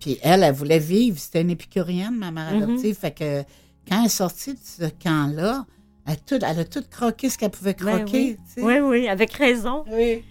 [0.00, 1.18] Puis elle, elle voulait vivre.
[1.18, 2.62] C'était une épicurienne, ma mère Mhm.
[2.62, 2.96] adoptive.
[2.96, 3.42] Fait que
[3.88, 5.64] quand elle est sortie de ce camp-là,
[6.06, 8.36] elle, a tout- elle a tout croqué ce qu'elle pouvait Ben croquer.
[8.46, 8.62] sais.
[8.62, 9.84] Oui, oui, avec raison.
[9.92, 10.24] Oui.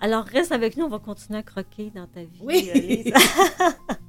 [0.00, 2.40] Alors, reste avec nous, on va continuer à croquer dans ta vie.
[2.42, 2.70] Oui.
[3.06, 3.70] euh.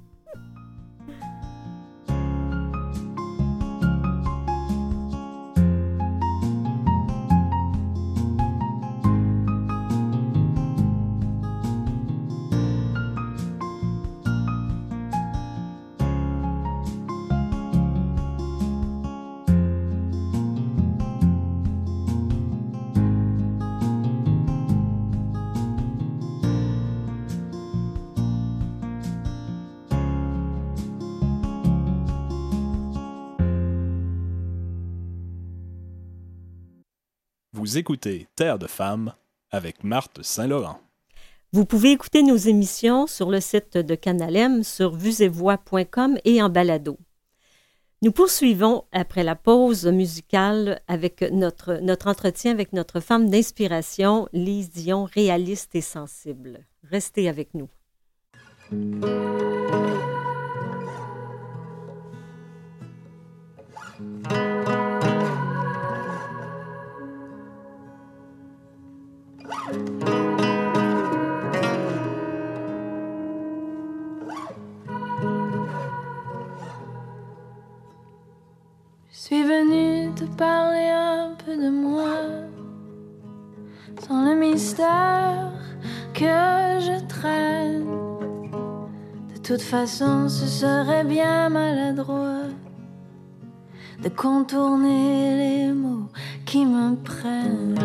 [37.57, 39.13] Vous écoutez Terre de femmes
[39.49, 40.79] avec Marthe Saint-Laurent.
[41.53, 46.99] Vous pouvez écouter nos émissions sur le site de Canalem, sur vuesetvoix.com et en balado.
[48.03, 54.69] Nous poursuivons après la pause musicale avec notre, notre entretien avec notre femme d'inspiration, Lise
[54.69, 56.59] Dion, réaliste et sensible.
[56.83, 57.69] Restez avec nous.
[81.69, 82.17] Moi,
[84.07, 85.51] sans le mystère
[86.13, 87.85] que je traîne.
[89.33, 92.47] De toute façon, ce serait bien maladroit
[94.03, 96.09] de contourner les mots
[96.45, 97.79] qui me prennent.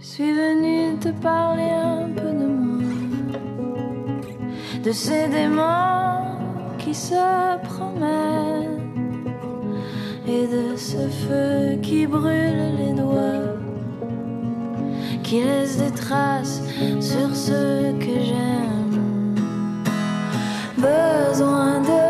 [0.00, 2.82] Je suis venue te parler un peu de moi,
[4.82, 6.38] de ces démons
[6.78, 8.67] qui se promènent
[10.28, 13.56] et de ce feu qui brûle les doigts,
[15.22, 16.60] qui laisse des traces
[17.00, 19.34] sur ce que j'aime.
[20.76, 22.07] Besoin de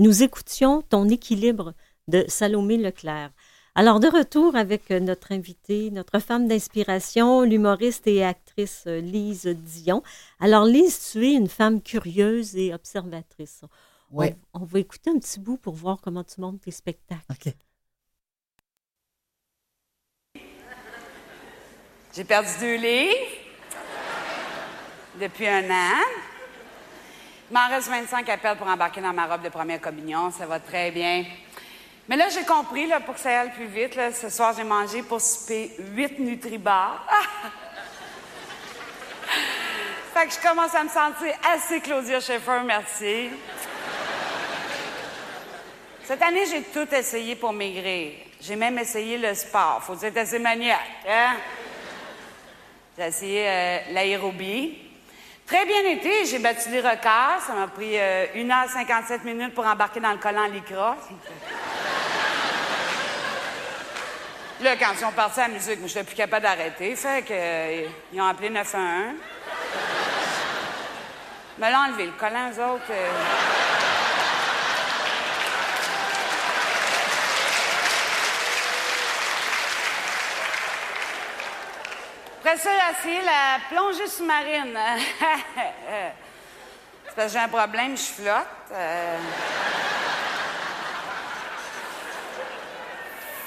[0.00, 1.74] Nous écoutions Ton équilibre
[2.08, 3.30] de Salomé Leclerc.
[3.74, 9.44] Alors, de retour avec euh, notre invitée, notre femme d'inspiration, l'humoriste et actrice euh, Lise
[9.46, 10.02] Dion.
[10.40, 13.60] Alors, Lise, tu es une femme curieuse et observatrice.
[13.62, 13.68] On-
[14.20, 14.36] Ouais.
[14.54, 17.22] On, va écouter un petit bout pour voir comment tu montes tes spectacles.
[17.30, 17.54] OK.
[22.16, 23.26] J'ai perdu deux livres
[25.20, 26.29] depuis un an.
[27.50, 30.30] Il m'en reste 25 à perdre pour embarquer dans ma robe de première communion.
[30.30, 31.24] Ça va très bien.
[32.08, 35.20] Mais là, j'ai compris, pour que ça aille plus vite, ce soir, j'ai mangé pour
[35.20, 37.04] souper 8 Nutribars.
[40.14, 43.30] fait que je commence à me sentir assez Claudia Schiffer, merci.
[46.04, 48.12] Cette année, j'ai tout essayé pour maigrir.
[48.40, 49.82] J'ai même essayé le sport.
[49.82, 51.34] Faut être assez maniaque, hein?
[52.96, 54.89] J'ai essayé euh, l'aérobie.
[55.50, 57.40] Très bien été, j'ai battu les records.
[57.44, 60.96] Ça m'a pris euh, 1h57 minutes pour embarquer dans le collant Lycra.
[64.60, 66.94] Là, quand ils sont partis à la musique, je n'étais plus capable d'arrêter.
[66.94, 69.16] Fait euh, ils ont appelé 911.
[71.58, 72.84] Me l'ont enlevé, le collant, eux autres.
[72.92, 73.10] euh.
[82.50, 82.70] Après ça,
[83.04, 84.74] j'ai essayé la plongée sous-marine.
[87.14, 88.46] Parce que j'ai un problème, je flotte.
[88.72, 89.18] Euh.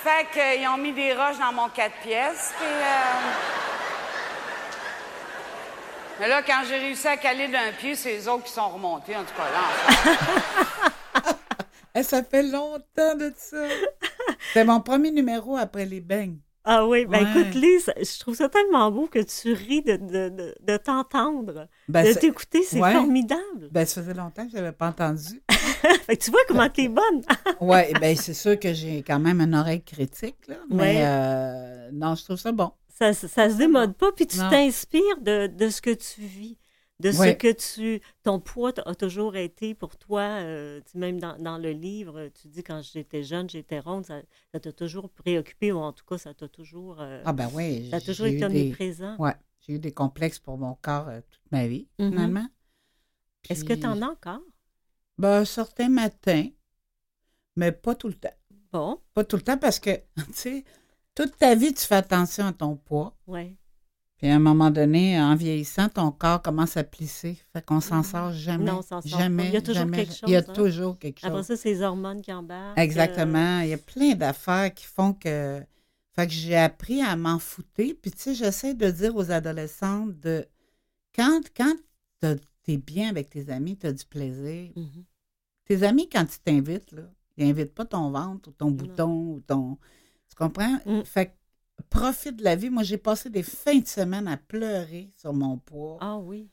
[0.03, 2.53] Fait qu'ils ont mis des roches dans mon quatre pièces.
[2.61, 2.65] Euh,
[6.21, 9.17] Mais là, quand j'ai réussi à caler d'un pied, c'est les autres qui sont remontés,
[9.17, 11.33] en tout cas là.
[11.95, 13.67] Eh, ça fait longtemps de ça.
[14.53, 16.39] C'est mon premier numéro après les beignes.
[16.65, 17.41] Ah oui, ben Ouais.
[17.41, 21.67] écoute, Lise, je trouve ça tellement beau que tu ris de, de, de, de t'entendre,
[21.89, 22.93] Ben, de t'écouter, c'est ouais.
[22.93, 23.67] formidable.
[23.71, 25.41] Ben, ça faisait longtemps que je n'avais pas entendu.
[26.05, 27.21] Fait que tu vois comment t'es bonne.
[27.61, 30.55] Oui, ben c'est sûr que j'ai quand même une oreille critique, là.
[30.69, 31.01] Mais Ouais.
[31.05, 32.71] euh, non, je trouve ça bon.
[32.97, 36.57] Ça, ça, ça se démode pas, puis tu t'inspires de, de ce que tu vis,
[37.03, 37.37] de ce Ouais.
[37.37, 38.01] que tu...
[38.23, 42.63] Ton poids a toujours été pour toi, euh, même dans, dans le livre, tu dis
[42.63, 44.21] quand j'étais jeune, j'étais ronde, ça
[44.59, 46.97] t'a toujours préoccupé, ou en tout cas, ça t'a toujours...
[47.01, 47.89] euh, Ah ben oui.
[47.91, 49.15] ça a toujours été omniprésent.
[49.17, 52.09] Ouais, j'ai eu des complexes pour mon corps euh, toute ma vie, Mhm.
[52.09, 52.47] finalement.
[53.49, 54.41] Est-ce que tu en as encore?
[55.17, 56.47] Ben, certains matins,
[57.55, 58.33] mais pas tout le temps.
[58.71, 59.91] Bon, Pas tout le temps parce que,
[60.27, 60.63] tu sais,
[61.13, 63.15] toute ta vie, tu fais attention à ton poids.
[63.27, 63.55] ouais.
[64.23, 67.37] Puis à un moment donné, en vieillissant, ton corps commence à plisser.
[67.51, 68.63] Fait qu'on s'en sort jamais.
[68.63, 69.49] Non, on s'en sort jamais, pas.
[69.49, 69.97] Il y a toujours jamais.
[69.97, 70.53] quelque Il y a chose, hein.
[70.53, 71.29] toujours quelque chose.
[71.29, 72.79] Après ça, c'est les hormones qui embarquent.
[72.79, 73.59] Exactement.
[73.59, 75.61] Il y a plein d'affaires qui font que.
[76.15, 77.93] Fait que j'ai appris à m'en fouter.
[78.01, 80.45] Puis, tu sais, j'essaie de dire aux adolescentes de.
[81.13, 81.75] Quand, quand
[82.21, 84.71] t'as- t'es bien avec tes amis, tu as du plaisir.
[84.77, 85.03] euh, mhm.
[85.65, 87.03] Tes amis, quand ils t'invitent, là,
[87.35, 89.77] ils n'invitent pas ton ventre ou ton bouton ou ton.
[90.29, 90.79] Tu comprends?
[90.85, 91.03] Mm.
[91.03, 91.31] Fait que
[91.89, 92.69] profite de la vie.
[92.69, 95.97] Moi, j'ai passé des fins de semaine à pleurer sur mon poids.
[96.01, 96.49] Ah oui.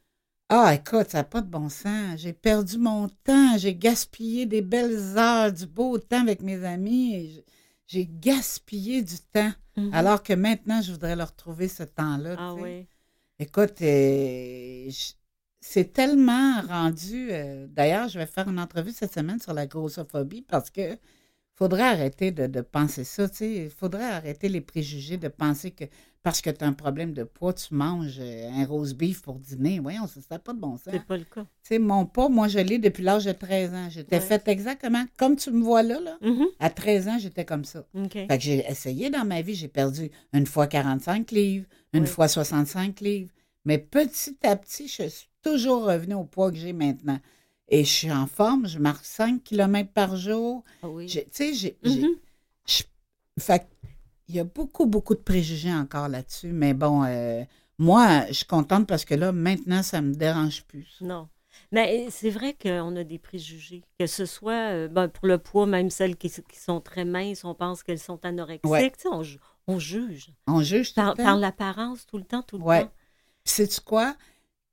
[0.49, 2.18] Ah, écoute, ça n'a pas de bon sens.
[2.18, 3.57] J'ai perdu mon temps.
[3.57, 7.43] J'ai gaspillé des belles heures, du beau temps avec mes amis.
[7.87, 9.53] J'ai gaspillé du temps.
[9.77, 9.91] Mhm.
[9.95, 12.35] Alors que maintenant, je voudrais leur retrouver ce temps-là.
[12.39, 12.68] Ah tu sais.
[12.81, 12.87] oui.
[13.39, 14.91] Écoute, euh,
[15.61, 17.29] c'est tellement rendu.
[17.31, 20.99] euh, D'ailleurs, je vais faire une entrevue cette semaine sur la grossophobie parce que
[21.61, 23.28] faudrait arrêter de, de penser ça.
[23.28, 25.84] Tu sais, il faudrait arrêter les préjugés de penser que
[26.22, 29.34] parce que tu as un problème de poids, tu manges euh, un rose beef pour
[29.38, 29.78] dîner.
[29.78, 30.88] Voyons, ça n'a pas de bon sens.
[30.90, 31.42] C'est pas le cas.
[31.42, 33.88] Tu sais, mon poids, moi, je l'ai depuis l'âge de 13 ans.
[33.90, 34.20] J'étais Ouais.
[34.22, 36.16] faite exactement comme tu me vois là, là.
[36.22, 36.46] Mhm.
[36.58, 37.86] À 13 ans, j'étais comme ça.
[38.11, 42.06] Fait que j'ai essayé dans ma vie, j'ai perdu une fois 45 livres, une Ouais.
[42.06, 43.30] fois 65 livres.
[43.66, 47.18] Mais petit à petit, je suis toujours revenue au poids que j'ai maintenant.
[47.73, 50.64] Et je suis en forme, je marche 5 km par jour.
[50.83, 51.07] Ah oui.
[51.07, 51.79] Tu sais, j'ai.
[51.85, 52.16] Mhm.
[53.47, 53.55] que
[54.29, 56.53] il y a beaucoup, beaucoup de préjugés encore là-dessus.
[56.53, 57.43] Mais bon, euh,
[57.79, 60.99] moi, je suis contente parce que là, maintenant, ça me dérange plus.
[61.01, 61.29] Non.
[61.73, 63.83] Mais c'est vrai qu'on a des préjugés.
[63.99, 67.45] Que ce soit euh, ben, pour le poids, même celles qui, qui sont très minces,
[67.45, 68.66] on pense qu'elles sont anorexiques.
[68.71, 68.91] Ouais.
[68.93, 70.31] Tu sais, on, ju- on juge.
[70.47, 72.85] On juge tout Par, par l'apparence, tout le temps, tout le Ouais.
[72.85, 72.93] temps.
[73.45, 74.16] Sais-tu quoi?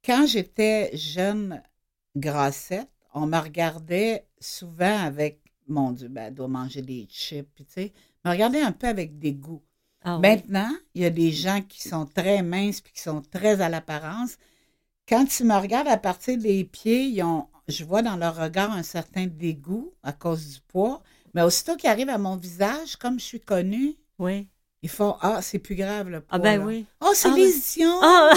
[0.05, 1.61] Quand j'étais jeune
[2.19, 7.63] grassette, on me regardait souvent avec, mon Dieu, ben, elle doit manger des chips, tu
[7.67, 7.93] sais,
[8.25, 9.61] me regardait un peu avec dégoût.
[10.03, 10.21] Ah oui.
[10.21, 13.67] Maintenant, il y a des gens qui sont très minces puis qui sont très à
[13.69, 14.37] l'apparence.
[15.09, 18.71] Quand ils me regardent à partir des pieds, ils ont, je vois dans leur regard
[18.71, 21.01] un certain dégoût à cause du poids.
[21.33, 24.47] Mais aussitôt qu'ils arrivent à mon visage, comme je suis connue, Oui.
[24.81, 26.35] ils font Ah, c'est plus grave le poids.
[26.37, 26.65] Ah ben là.
[26.65, 26.85] oui.
[27.01, 27.99] Oh, c'est Ah, l'édition!
[28.01, 28.31] Ah!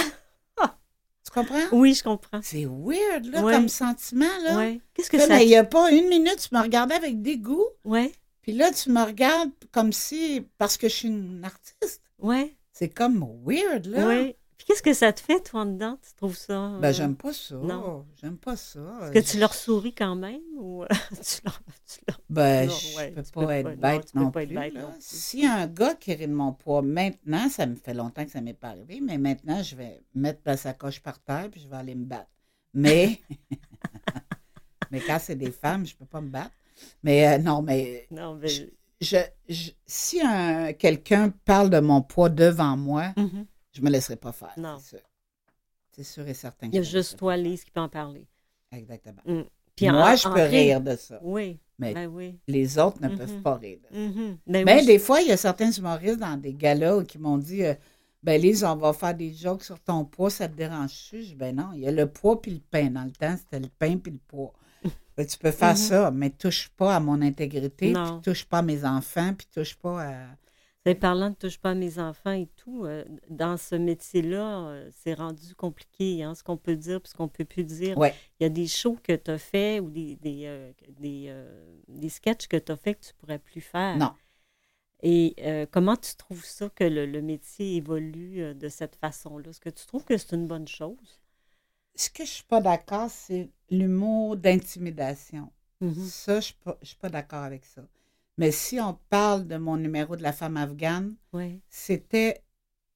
[1.24, 1.62] Tu comprends?
[1.72, 2.40] Oui, je comprends.
[2.42, 3.52] C'est weird, là, Ouais.
[3.54, 4.56] comme sentiment, là.
[4.56, 4.80] Ouais.
[4.94, 7.20] Qu'est-ce que Là, ça mais il n'y a pas une minute, tu me regardais avec
[7.22, 7.66] dégoût.
[7.84, 8.12] Ouais,
[8.42, 12.00] Puis là, tu me regardes comme si, parce que je suis une artiste.
[12.20, 14.06] ouais, C'est comme weird, là.
[14.06, 14.36] ouais.
[14.70, 15.98] Qu'est-ce que ça te fait, toi, en dedans?
[16.00, 16.78] Tu trouves ça?
[16.80, 17.56] Ben, euh, j'aime pas ça.
[17.56, 18.06] non?
[18.20, 18.78] J'aime pas ça.
[19.02, 20.40] Est-ce que tu leur souris quand même?
[20.56, 21.60] Ou tu leur...
[21.88, 22.20] Tu leur...
[22.30, 24.48] Ben, Non, je ouais, peux pas peux être pas- non, bête peux non, pas être
[24.48, 24.54] plus.
[24.56, 24.80] bête là.
[24.82, 24.96] non plus.
[25.00, 28.40] Si un gars qui rit de mon poids maintenant, ça me fait longtemps que ça
[28.40, 31.76] m'est pas arrivé, mais maintenant, je vais mettre la sacoche par terre puis je vais
[31.76, 32.30] aller me battre.
[32.72, 33.20] Mais,
[34.92, 36.52] mais quand c'est des femmes, je peux pas me battre.
[37.02, 38.48] Mais euh, non, mais Non, mais...
[39.00, 39.16] je,
[39.48, 43.46] je- si un, quelqu'un parle de mon poids devant moi, Mhm.
[43.72, 44.52] Je me laisserai pas faire.
[44.56, 44.78] Non.
[44.78, 45.06] C'est sûr.
[45.92, 46.68] C'est sûr et certain.
[46.68, 48.26] Il y a juste toi, Lise, qui peut en parler.
[48.72, 49.22] Exactement.
[49.26, 49.42] Mm.
[49.76, 52.38] Puis moi, en- je en peux rire de ça, Oui, mais ben oui.
[52.46, 53.16] les autres ne Mhm.
[53.18, 54.00] peuvent pas rire de ça.
[54.00, 54.38] Mhm.
[54.46, 57.38] Ben Mais oui, des fois, il y a certains humoristes dans des galas qui m'ont
[57.38, 57.74] dit euh,
[58.22, 61.22] Ben, Lise, on va faire des jokes sur ton poids, ça te dérange-tu?
[61.22, 62.90] Je dis Ben non, il y a le poids puis le pain.
[62.90, 64.52] Dans le temps, c'était le pain puis le poids.
[65.16, 65.76] Ben, tu peux faire Mhm.
[65.76, 69.74] ça, mais touche pas à mon intégrité, puis touche pas à mes enfants, puis touche
[69.76, 70.26] pas à.
[70.86, 74.90] Ben, parlant de touche pas à mes enfants et tout, euh, dans ce métier-là, euh,
[74.90, 77.98] c'est rendu compliqué, hein, ce qu'on peut dire puis ce qu'on peut plus dire.
[77.98, 78.14] Ouais.
[78.38, 81.34] Il y a des shows que tu as fait ou des, des, euh, des,
[81.86, 83.98] des sketchs que tu as fait que tu pourrais plus faire.
[83.98, 84.14] Non.
[85.02, 85.34] Et
[85.70, 89.50] comment tu trouves ça que le, le métier évolue de cette façon-là?
[89.50, 91.20] Est-ce que tu trouves que c'est une bonne chose?
[91.94, 95.52] Ce que je suis pas d'accord, c'est l'humour d'intimidation.
[95.80, 95.94] Mhm.
[95.94, 97.82] Ça, je ne suis pas, je suis pas d'accord avec ça.
[98.40, 101.60] Mais si on parle de mon numéro de la femme afghane, Oui.
[101.68, 102.40] c'était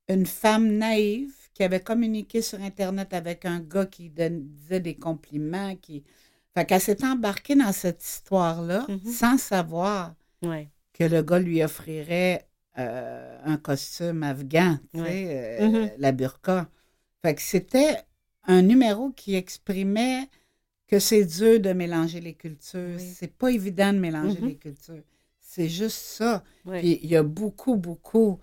[0.08, 5.76] une femme naïve qui avait communiqué sur Internet avec un gars qui disait des compliments.
[5.76, 6.02] Qui...
[6.54, 9.12] Fait qu'elle s'est embarquée dans cette histoire-là Mhm.
[9.12, 10.14] sans savoir
[10.94, 15.90] que le gars lui offrirait euh, un costume afghan, tu sais, euh, Mhm.
[15.98, 16.68] la burqa.
[17.22, 17.98] Fait que c'était
[18.44, 20.28] un numéro qui exprimait
[20.88, 22.96] que c'est dur de mélanger les cultures.
[22.98, 23.12] Oui.
[23.14, 24.48] C'est pas évident de mélanger Mhm.
[24.48, 25.04] les cultures.
[25.54, 26.42] C'est juste ça.
[26.66, 26.80] Oui.
[26.80, 28.40] Puis il y a beaucoup, beaucoup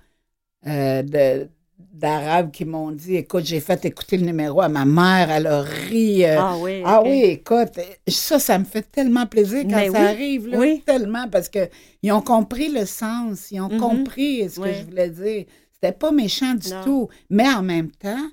[0.67, 5.29] euh, de- d'Arabes qui m'ont dit Écoute, j'ai fait écouter le numéro à ma mère,
[5.29, 6.23] elle a ri.
[6.23, 6.81] euh, ah oui.
[6.85, 7.71] ah oui, écoute,
[8.07, 10.83] ça, ça me fait tellement plaisir quand Mais ça oui, arrive, là, oui.
[10.85, 13.79] tellement, parce qu'ils ont compris le sens, ils ont Mhm.
[13.79, 15.45] compris ce que je voulais dire.
[15.73, 16.81] C'était pas méchant du Non.
[16.83, 18.29] tout, mais en même temps,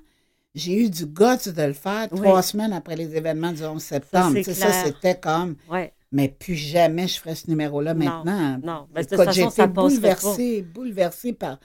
[0.55, 4.41] j'ai eu du guts de le faire trois semaines après les événements du 11 septembre.
[4.43, 5.91] ça, c'était comme, Ouais.
[6.11, 8.59] Mais plus jamais je ferais ce numéro-là Non, maintenant.
[8.63, 8.87] non.
[9.03, 11.59] Façon, j'ai ça été bouleversée, bouleversée par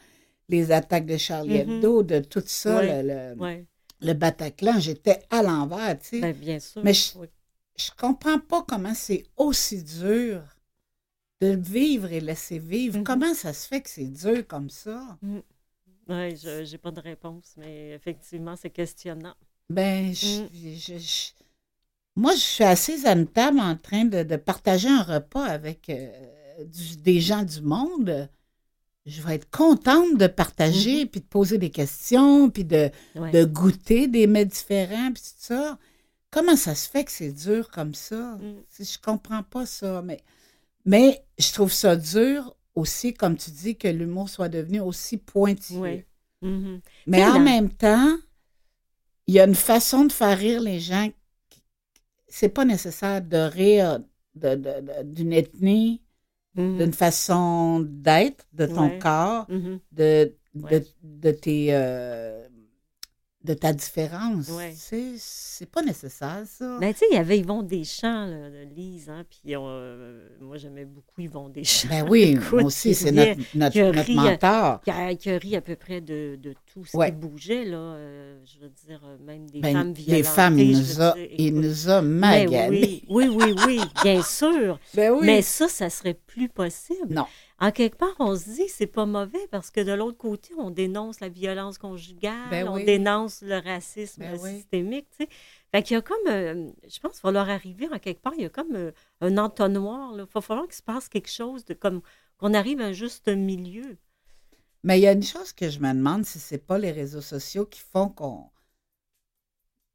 [0.49, 1.70] les attaques de Charlie Mhm.
[1.76, 3.66] Hebdo, de tout ça, le, le- Oui.
[4.01, 4.78] le Bataclan.
[4.78, 6.20] J'étais à l'envers, tu sais.
[6.20, 6.82] Ben, bien sûr.
[6.84, 7.26] Mais je- Oui.
[7.78, 10.42] je comprends pas comment c'est aussi dur
[11.40, 12.99] de vivre et laisser vivre.
[12.99, 13.05] Mhm.
[13.05, 15.18] Comment ça se fait que c'est dur comme ça?
[15.22, 19.34] Oui, je n'ai pas de réponse, mais effectivement, c'est questionnant.
[19.70, 20.49] Ben, je- Mm.
[20.53, 21.43] je- je-
[22.16, 25.88] moi, je suis assise à une table en train de, de partager un repas avec
[25.90, 26.08] euh,
[26.64, 28.28] du- des gens du monde.
[29.06, 33.30] Je vais être contente de partager, puis de poser des questions, puis de, Ouais.
[33.32, 35.78] de goûter des mets différents, puis tout ça.
[36.30, 38.36] Comment ça se fait que c'est dur comme ça?
[38.40, 38.54] Mm.
[38.68, 40.20] Si Je comprends pas ça, mais,
[40.84, 46.04] mais je trouve ça dur aussi, comme tu dis, que l'humour soit devenu aussi pointilleux.
[46.42, 46.80] Mhm.
[47.06, 48.16] Mais en même temps,
[49.26, 51.08] il y a une façon de faire rire les gens.
[52.29, 54.01] C'est pas nécessaire de rire
[54.35, 56.03] de- de- de- d'une ethnie,
[56.57, 56.79] Mhm.
[56.79, 58.99] d'une façon d'être, de ton Ouais.
[58.99, 59.81] corps, Mhm.
[59.93, 60.87] de, de, Ouais.
[61.03, 62.49] de tes euh,
[63.45, 64.49] de ta différence.
[64.49, 64.72] Ouais.
[65.18, 66.78] C'est pas nécessaire, ça.
[66.80, 70.57] Ben, tu sais, il y avait Yvon Deschamps, là, de Lise, hein, puis euh, moi,
[70.57, 71.88] j'aimais beaucoup Yvon Deschamps.
[71.90, 74.80] Ben oui, Écoute, moi aussi, c'est notre, notre, ri, mentor.
[74.82, 77.11] qui a, qui a ri à peu près de, de tout ce Ouais.
[77.11, 77.76] qui bougeait, là.
[77.76, 80.22] euh, je veux dire, euh, même des Ben, femmes les violentées.
[80.22, 81.62] femmes, il nous a, dire, il écoute.
[81.62, 83.03] nous a Mais maganés.
[83.11, 84.78] oui, oui, oui, oui, bien sûr.
[84.95, 85.26] Ben oui.
[85.26, 87.12] Mais ça, ça serait plus possible.
[87.12, 87.26] Non.
[87.61, 90.52] En quelque part, on se dit que c'est pas mauvais parce que de l'autre côté,
[90.59, 92.84] on dénonce la violence conjugale, Ben on oui.
[92.84, 94.57] dénonce le racisme Ben oui.
[94.57, 95.28] systémique, sais.
[95.70, 98.32] Fait qu'il y a comme, euh, je pense qu'il va leur arriver en quelque part,
[98.36, 100.24] il y a comme euh, un entonnoir, là.
[100.28, 102.02] Il va falloir qu'il se passe quelque chose de comme,
[102.38, 103.96] qu'on arrive à un juste milieu.
[104.82, 107.22] Mais il y a une chose que je me demande si c'est pas les réseaux
[107.22, 108.50] sociaux qui font qu'on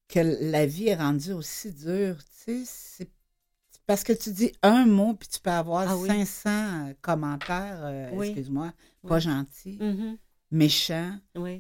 [0.08, 0.20] que
[0.52, 2.18] la vie est rendue aussi dure.
[2.24, 3.12] Tu sais, c'est
[3.90, 6.08] parce que tu dis un mot puis tu peux avoir Ah oui.
[6.08, 8.28] 500 commentaires, euh, Oui.
[8.28, 8.72] excuse-moi,
[9.04, 9.10] Oui.
[9.10, 10.18] pas gentils, Mhm.
[10.52, 11.14] méchants.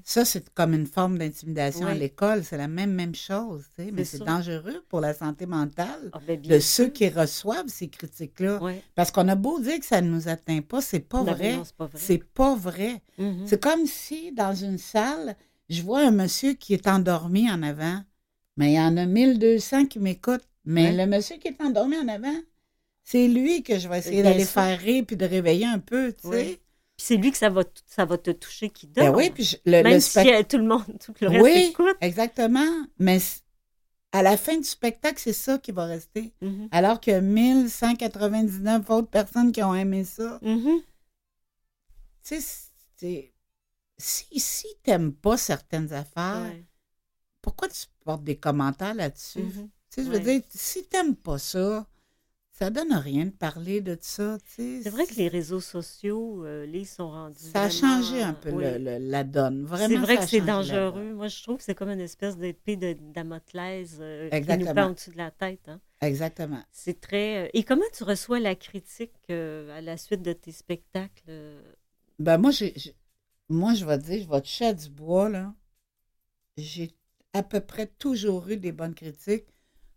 [0.03, 2.43] Ça, c'est comme une forme d'intimidation à l'école.
[2.43, 3.65] C'est la même, même chose.
[3.75, 7.67] tu sais, Mais C'est dangereux pour la santé mentale Ah, ben, de ceux qui reçoivent
[7.67, 8.59] ces critiques-là.
[8.93, 11.59] Parce qu'on a beau dire que ça ne nous atteint pas, c'est pas vrai.
[11.65, 11.99] c'est pas vrai.
[11.99, 13.01] C'est pas vrai.
[13.17, 13.47] Mhm.
[13.47, 15.35] C'est comme si, dans une salle,
[15.67, 18.03] je vois un monsieur qui est endormi en avant,
[18.57, 20.43] Mais il y en a 1200 qui m'écoutent.
[20.71, 21.05] Mais Ouais.
[21.05, 22.35] le monsieur qui est endormi en avant,
[23.03, 26.27] c'est lui que je vais essayer d'aller faire rire puis de réveiller un peu, tu
[26.29, 26.45] sais.
[26.45, 26.59] Oui.
[26.95, 29.15] Puis c'est lui que ça va, ça va te toucher qui Ben dort.
[29.15, 31.69] oui, puis je- le, Même le si euh, tout le monde, tout le reste Oui,
[31.71, 31.97] écoute.
[32.01, 32.85] exactement.
[32.99, 33.17] Mais
[34.11, 36.33] à la fin du spectacle, c'est ça qui va rester.
[36.41, 36.67] Mhm.
[36.71, 40.81] Alors que 1199 autres personnes qui ont aimé ça, Mhm.
[42.23, 43.33] tu sais,
[43.97, 46.63] si, si t'aimes pas certaines affaires, Ouais.
[47.41, 49.39] pourquoi tu portes des commentaires là-dessus?
[49.41, 49.69] Mhm.
[49.99, 50.17] Tu sais, je Ouais.
[50.19, 51.85] veux dire, si t'aimes pas ça,
[52.51, 54.79] ça donne rien de parler de ça, tu sais.
[54.83, 57.37] C'est vrai que les réseaux sociaux, euh, les sont rendus.
[57.39, 58.63] Ça a vraiment- changé un peu oui.
[58.63, 59.65] le- le- la donne.
[59.65, 61.13] Vraiment, C'est vrai que c'est dangereux.
[61.13, 64.89] Moi, je trouve que c'est comme une espèce d'épée de Damoclès euh, qui nous pend
[64.91, 65.67] au-dessus de la tête.
[65.67, 65.79] hein.
[66.01, 66.63] Exactement.
[66.71, 67.45] C'est très.
[67.45, 71.23] euh, Et comment tu reçois la critique euh, à la suite de tes spectacles?
[71.29, 71.61] euh?
[72.19, 72.95] Ben moi, j'ai, j'ai-
[73.49, 75.53] moi, je vais te dire, je vais toucher à du bois, là.
[76.57, 76.93] J'ai
[77.33, 79.45] à peu près toujours eu des bonnes critiques.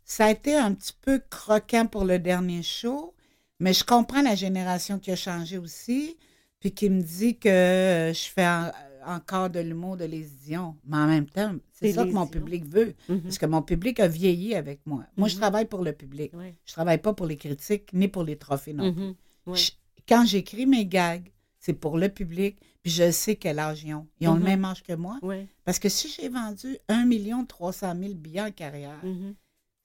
[0.05, 3.15] Ça a été un petit peu croquant pour le dernier show,
[3.61, 6.17] mais je comprends la génération qui a changé aussi,
[6.61, 8.71] puis qui me dit que euh, je fais en-
[9.07, 10.77] encore de l'humour de Les Dion.
[10.85, 13.21] Mais en même temps, c'est ça que mon public veut, Mhm.
[13.23, 15.05] parce que mon public a vieilli avec moi.
[15.17, 15.41] Moi, je Mhm.
[15.41, 16.33] travaille pour le public.
[16.35, 16.55] Ouais.
[16.65, 19.15] Je travaille pas pour les critiques, ni pour les trophées non Mhm.
[19.47, 19.57] Ouais.
[19.57, 19.73] je-
[20.09, 21.29] quand j'écris mes gags,
[21.59, 24.07] c'est pour le public, puis je sais quel âge ils ont.
[24.21, 25.19] Ils ont le même âge que moi.
[25.65, 29.01] Parce que si j'ai vendu 1 300 000 billets en carrière.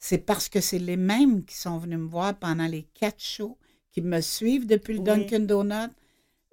[0.07, 3.57] C'est parce que c'est les mêmes qui sont venus me voir pendant les quatre shows,
[3.91, 5.05] qui me suivent depuis le Oui.
[5.05, 5.89] Dunkin' Donut.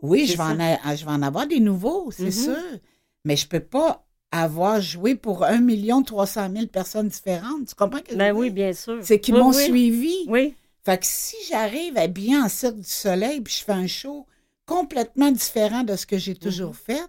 [0.02, 2.32] Oui, C'est je vais, en a- je vais en avoir des nouveaux, c'est Mhm.
[2.32, 2.78] sûr.
[3.24, 7.68] Mais je peux pas avoir joué pour 1 300 000 personnes différentes.
[7.68, 8.98] Tu comprends que Ben oui, bien sûr.
[9.02, 9.64] C'est qu'ils Oui, m'ont oui.
[9.64, 10.14] suivi.
[10.26, 10.54] Oui.
[10.84, 14.26] Fait que si j'arrive habillée en Cirque du Soleil puis je fais un show
[14.66, 17.06] complètement différent de ce que j'ai toujours fait,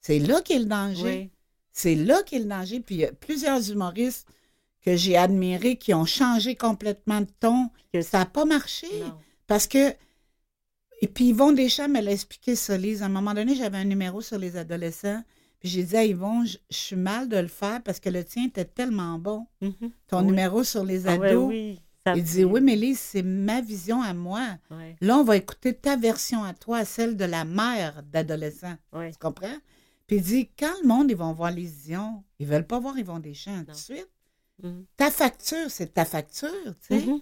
[0.00, 1.30] c'est là qu'est le danger.
[1.72, 2.78] C'est là qu'est le danger.
[2.78, 4.28] Puis il y a plusieurs humoristes
[4.84, 7.70] que j'ai admirés qui ont changé complètement de ton.
[7.92, 8.86] Que Ça n'a pas marché.
[9.00, 9.14] Non.
[9.46, 9.94] Parce que.
[11.02, 13.02] Et puis Yvon Deschamps me l'a expliqué, ça, Lise.
[13.02, 15.22] À un moment donné, j'avais un numéro sur les adolescents.
[15.58, 18.46] Puis j'ai dit à Yvon, je suis mal de le faire parce que le tien
[18.46, 19.46] était tellement bon.
[19.60, 19.90] Mhm.
[20.08, 20.26] Ton Oui.
[20.26, 21.24] numéro sur les Ah ados.
[21.24, 21.80] ouais, oui.
[22.06, 24.40] Ça Il dit Oui, mais Lise, c'est ma vision à moi.
[24.70, 24.96] Ouais.
[25.02, 28.74] Là, on va écouter ta version à toi, celle de la mère d'adolescent.
[28.92, 29.10] Ouais.
[29.12, 29.56] Tu comprends?
[30.06, 32.98] Puis il dit Quand le monde, ils vont voir les Ions, ils veulent pas voir
[32.98, 34.08] Yvon Deschamps tout de suite.
[34.62, 34.84] Mhm.
[34.96, 36.48] Ta facture, c'est ta facture,
[36.88, 37.06] tu sais.
[37.06, 37.20] Mhm.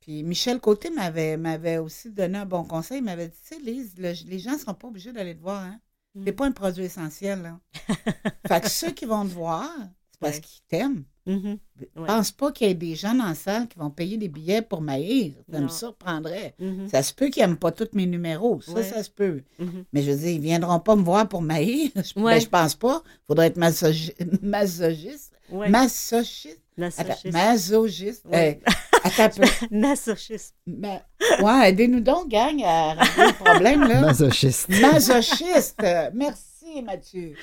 [0.00, 2.98] Puis Michel Côté m'avait, aussi donné un bon conseil.
[2.98, 5.40] Il m'avait dit Tu sais, Lise, le- les gens ne seront pas obligés d'aller te
[5.42, 5.62] voir.
[5.62, 5.80] Hein?
[6.24, 7.42] T'es pas un produit essentiel.
[7.42, 7.58] Là.
[8.46, 9.68] fait que ceux qui vont te voir,
[10.12, 10.40] c'est parce Ouais.
[10.42, 11.04] qu'ils t'aiment.
[11.26, 11.58] Ouais.
[12.06, 14.60] Pense pas qu'il y ait des gens dans la salle qui vont payer des billets
[14.60, 15.32] pour m'haïr.
[15.50, 16.54] Ça me surprendrait.
[16.60, 16.88] Mhm.
[16.90, 18.60] Ça se peut qu'ils n'aiment pas tous mes numéros.
[18.60, 18.84] Ça, Ouais.
[18.84, 19.42] ça se peut.
[19.58, 19.84] Mhm.
[19.94, 21.90] Mais je veux dire, ils ne viendront pas me voir pour m'haïr.
[21.96, 23.02] Je, ben, je pense pas.
[23.06, 25.32] Il faudrait être masogi- masochiste.
[25.50, 25.68] Ouais.
[25.70, 26.60] Masochiste.
[26.76, 27.32] Attends, Masochiste.
[27.32, 28.24] masochiste.
[28.26, 28.60] Ouais.
[29.04, 29.46] Attends un peu.
[29.70, 30.54] Masochiste.
[30.66, 31.02] Ma-
[31.40, 33.86] Ouais, aidez-nous donc, gang, à régler le problème.
[33.88, 34.00] Là.
[34.00, 34.68] Masochiste.
[34.80, 35.80] Masochiste.
[35.82, 37.34] Euh, Merci, Mathieu.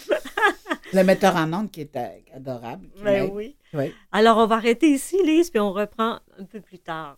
[0.93, 2.87] Le metteur en ondes qui est euh, adorable.
[2.95, 3.55] qui Ben oui.
[3.73, 3.93] Oui.
[4.11, 7.17] Alors, on va arrêter ici, Lise, puis on reprend un peu plus tard.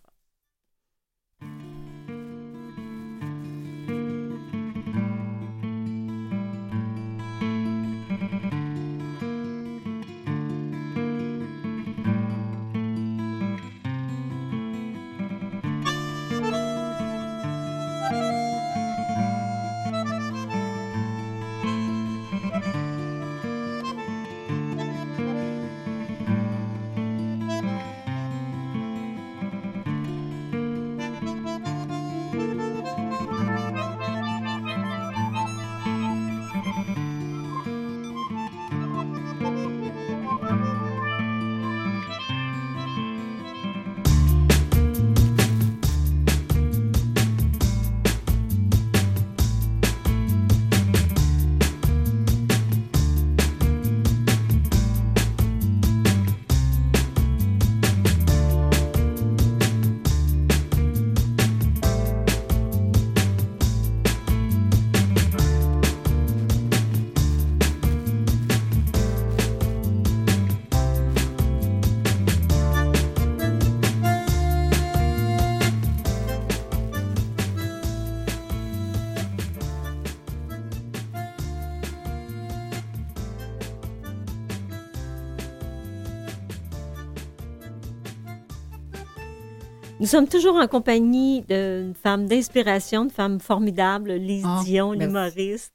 [90.03, 95.73] Nous sommes toujours en compagnie d'une femme d'inspiration, une femme formidable, Lise Ah, Dion, l'humoriste.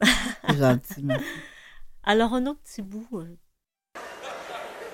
[0.51, 1.25] Gentil, merci.
[2.05, 3.09] Alors, un autre petit bout.
[3.15, 3.25] euh.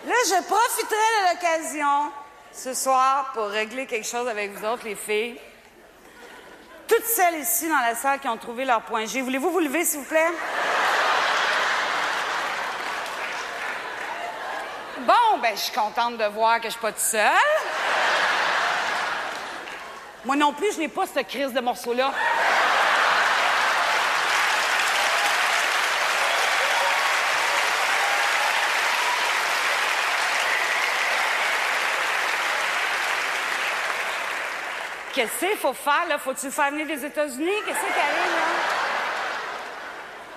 [0.06, 2.12] Là, je profiterai de l'occasion
[2.52, 5.34] ce soir pour régler quelque chose avec vous autres, les filles.
[6.86, 9.84] Toutes celles ici dans la salle qui ont trouvé leur point G, voulez-vous vous lever,
[9.84, 10.30] s'il vous plaît?
[15.04, 17.32] Bon, ben, je suis contente de voir que je suis pas toute seule.
[20.24, 22.12] Moi non plus, je n'ai pas cette crise de morceau-là.
[35.14, 36.18] Qu'est-ce qu'il faut faire, là?
[36.18, 37.52] Faut-tu faire venir des États-Unis?
[37.64, 38.46] Qu'est-ce qui arrive, là?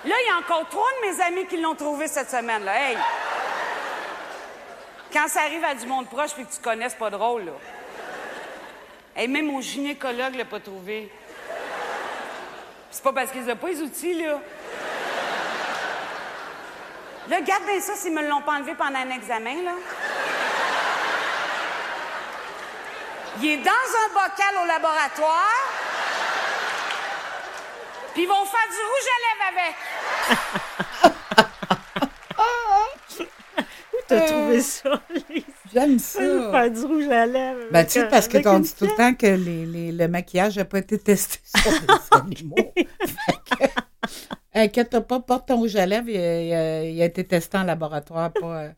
[0.04, 2.78] Là, il y a encore trois de mes amis qui l'ont trouvé cette semaine, là.
[2.78, 2.96] Hey!
[5.12, 7.52] Quand ça arrive à du monde proche puis que tu connais, c'est pas drôle, là.
[9.18, 11.10] Et même mon gynécologue l'a pas trouvé.
[12.88, 14.40] C'est pas parce qu'ils n'ont pas les outils, là.
[17.28, 19.72] Là, garde bien ça s'ils me l'ont pas enlevé pendant un examen, là.
[23.40, 25.66] Il est dans un bocal au laboratoire.
[28.14, 29.74] Puis ils vont faire du rouge à lèvres avec.
[34.08, 35.57] T'as trouvé ça, Lise?
[35.72, 36.20] J'aime ça.
[36.50, 37.60] Faire du rouge à lèvres.
[37.70, 40.56] Ben, tu sais, parce que une dit tout le temps que les, les- le maquillage
[40.56, 41.78] n'a pas été testé sur les
[42.18, 42.72] animaux.
[42.76, 42.86] Fait
[43.50, 43.64] que,
[44.54, 47.58] Inquiète pas, porte ton rouge à lèvres, il, a- il a, il a été testé
[47.58, 48.32] en laboratoire.
[48.32, 48.70] Pas, euh,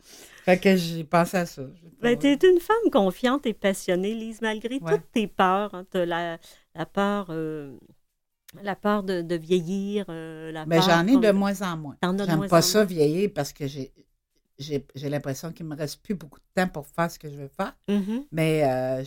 [0.45, 1.62] fait que j'ai pensé à ça.
[2.03, 4.93] Ben, pas- t'es une femme confiante et passionnée, Lise, malgré Ouais.
[4.93, 5.74] toutes tes peurs.
[5.74, 6.38] Hein, t'as la,
[6.74, 7.76] la peur, euh,
[8.62, 11.97] la peur de, de vieillir, euh, la Mais peur j'en ai de moins en moins.
[12.03, 13.93] J'aime pas ça vieillir parce que j'ai
[14.61, 17.48] j'ai l'impression qu'il me reste plus beaucoup de temps pour faire ce que je veux
[17.48, 17.74] faire.
[17.88, 18.26] Mhm.
[18.30, 19.04] Mais euh,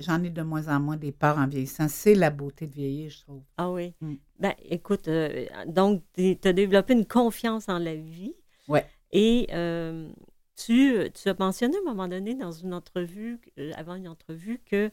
[0.00, 1.88] j'en ai de moins en moins des peurs en vieillissant.
[1.88, 3.42] C'est la beauté de vieillir, je trouve.
[3.56, 3.94] Ah oui.
[4.00, 4.14] Mm.
[4.38, 8.34] Ben, écoute, euh, donc, tu as développé une confiance en la vie.
[8.68, 8.86] Ouais.
[9.10, 10.10] Et euh,
[10.56, 13.40] tu, tu as mentionné à un moment donné dans une entrevue,
[13.74, 14.90] avant une entrevue, que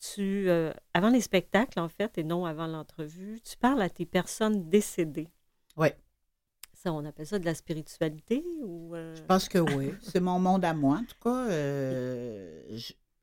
[0.00, 0.48] tu,
[0.94, 5.28] avant les spectacles, en fait, et non avant l'entrevue, tu parles à tes personnes décédées.
[5.76, 5.96] Ouais.
[6.82, 8.94] Ça, on appelle ça de la spiritualité ou...
[8.96, 9.92] euh, Je pense que oui.
[10.00, 11.46] C'est mon monde à moi, en tout cas.
[11.48, 12.76] Euh,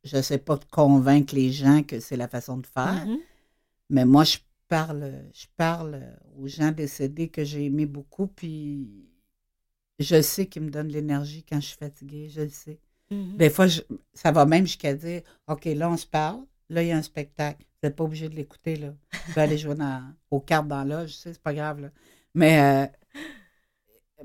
[0.05, 3.17] je ne sais pas de convaincre les gens que c'est la façon de faire, mhm.
[3.89, 4.37] mais moi, je
[4.69, 6.01] parle, je parle
[6.37, 8.87] aux gens décédés que j'ai aimés beaucoup, puis
[9.99, 12.79] je sais qu'ils me donnent l'énergie quand je suis fatiguée, je le sais.
[13.11, 13.35] Mhm.
[13.35, 13.81] Des fois, je-
[14.13, 17.01] ça va même jusqu'à dire OK, là, on se parle, là, il y a un
[17.01, 17.65] spectacle.
[17.81, 18.89] Vous n'êtes pas obligé de l'écouter, là.
[19.11, 21.89] Vous pouvez aller jouer dans- aux cartes dans là, je sais, c'est pas grave, là.
[22.33, 23.19] Mais, euh,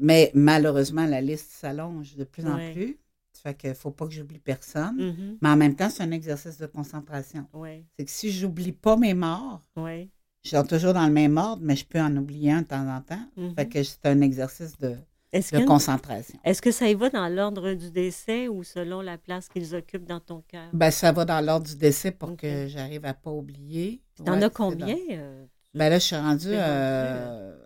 [0.01, 2.99] mais malheureusement, la liste s'allonge de plus en plus.
[3.32, 4.97] Ça fait qu'il ne faut pas que j'oublie personne.
[4.97, 5.38] Mhm.
[5.42, 7.47] Mais en même temps, c'est un exercice de concentration.
[7.53, 10.09] Ouais, C'est que si j'oublie pas mes morts, ouais.
[10.45, 12.88] je suis toujours dans le même ordre, mais je peux en oublier un de temps
[12.88, 13.26] en temps.
[13.36, 13.55] Mhm.
[13.55, 14.97] Fait que c'est un exercice de,
[15.32, 16.38] Est-ce de que, concentration.
[16.45, 20.07] est-ce que ça y va dans l'ordre du décès ou selon la place qu'ils occupent
[20.07, 20.70] dans ton cœur?
[20.72, 24.01] Ben, ça va dans l'ordre du décès pour que j'arrive à pas oublier.
[24.24, 24.86] T'en Ouais, as combien?
[24.95, 27.57] dans- euh, Ben là, je suis rendue T'es euh,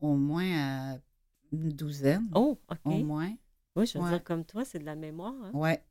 [0.00, 0.98] au moins à
[1.52, 2.26] une douzaine.
[2.34, 2.78] Oh, OK.
[2.84, 3.32] Au moins.
[3.76, 4.10] Oui, je veux Ouais.
[4.10, 5.34] dire, comme toi, c'est de la mémoire.
[5.44, 5.50] hein.
[5.52, 5.82] Ouais.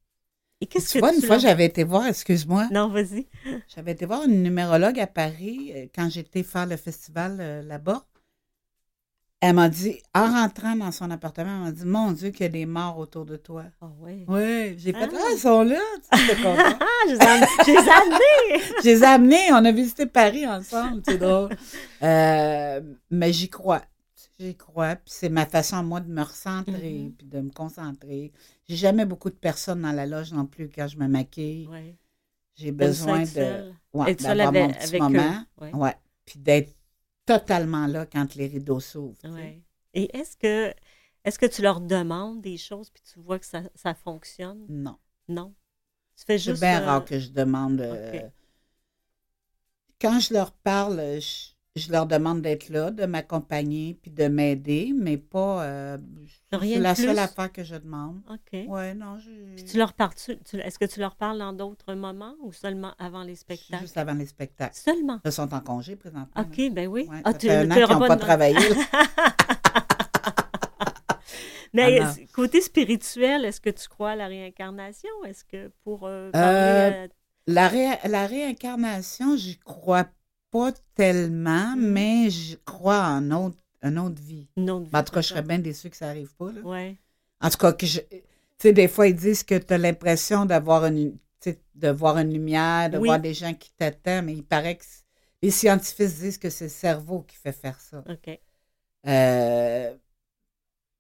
[0.62, 3.28] Et qu'est-ce Tu que vois, tu une fois, j'avais été voir, excuse-moi, Non, vas-y.
[3.76, 8.06] j'avais été voir une numérologue à Paris euh, quand j'étais faire le festival euh, là-bas.
[9.41, 12.45] Elle m'a dit, en rentrant dans son appartement, elle m'a dit Mon Dieu, qu'il y
[12.45, 13.66] a des morts autour de toi.
[13.82, 14.24] Ah oui.
[14.28, 15.08] Oui, j'ai fait Ah.
[15.14, 15.76] Ah, ils sont là.
[16.12, 16.78] Tu sais, j'étais contente.
[16.80, 18.64] Ah, je les ai, je les ai amenés!
[18.84, 21.49] Je les ai amenés, on a visité Paris ensemble, c'est drôle.
[22.01, 22.82] Euh,
[23.12, 23.82] mais j'y crois.
[24.39, 24.95] J'y crois.
[24.97, 27.13] Puis c'est ma façon, moi, de me recentrer, Mhm.
[27.13, 28.31] puis de me concentrer.
[28.67, 31.67] J'ai jamais beaucoup de personnes dans la loge non plus quand je me maquille.
[31.71, 31.95] Oui.
[32.55, 35.45] J'ai besoin de, ouais, Être seule d'avoir mon petit avec moment.
[35.61, 35.63] eux.
[35.63, 35.73] Ouais.
[35.73, 35.95] Ouais.
[36.25, 36.73] Puis d'être
[37.25, 39.17] totalement là quand les rideaux s'ouvrent.
[39.25, 39.61] Ouais.
[39.93, 40.73] Et est-ce que,
[41.23, 44.65] est-ce que tu leur demandes des choses puis tu vois que ça, ça fonctionne?
[44.69, 44.97] Non.
[45.27, 45.53] Non?
[46.17, 46.61] Tu fais C'est juste.
[46.61, 47.81] bien euh, rare que je demande.
[47.81, 48.21] euh.
[49.99, 54.93] Quand je leur parle, je, je leur demande d'être là, de m'accompagner, puis de m'aider,
[54.97, 55.63] mais pas.
[55.65, 55.97] euh,
[56.53, 58.21] Rien c'est la seule affaire que je demande.
[58.30, 58.59] OK.
[58.67, 59.30] Ouais, non, je.
[59.55, 62.53] Puis tu leur parles, tu, tu- est-ce que tu leur parles dans d'autres moments ou
[62.53, 63.82] seulement avant les spectacles?
[63.84, 64.73] Juste avant les spectacles.
[64.76, 65.19] Seulement?
[65.26, 66.41] Ils sont en congé présentement.
[66.41, 67.07] OK, ben oui.
[67.09, 68.55] Ouais, Ah, ça fait un an tu qu'ils leur n'ont pas travaillé.
[68.69, 68.76] là.
[71.73, 75.09] Mais Ah, côté spirituel, est-ce que tu crois à la réincarnation?
[75.28, 77.07] Est-ce que pour euh, Euh, à-
[77.47, 80.05] La, ré- la réincarnation, j'y crois
[80.56, 81.82] pas tellement, Mm.
[81.91, 84.47] mais je crois en autre, une autre vie.
[84.56, 86.51] une autre Ben, en tout cas, je serais bien déçue que ça arrive pas.
[86.51, 86.62] Là.
[86.62, 86.95] Ouais.
[87.41, 87.99] En tout cas, que je.
[87.99, 88.22] Tu
[88.60, 91.18] sais, des fois, ils disent que tu as l'impression d'avoir une,
[91.76, 93.10] de voir une lumière, de Oui.
[93.10, 94.86] voir des gens qui t'attendent, mais il paraît que
[95.41, 98.03] les scientifiques disent que c'est le cerveau qui fait faire ça.
[98.10, 98.39] OK.
[99.08, 99.95] Euh,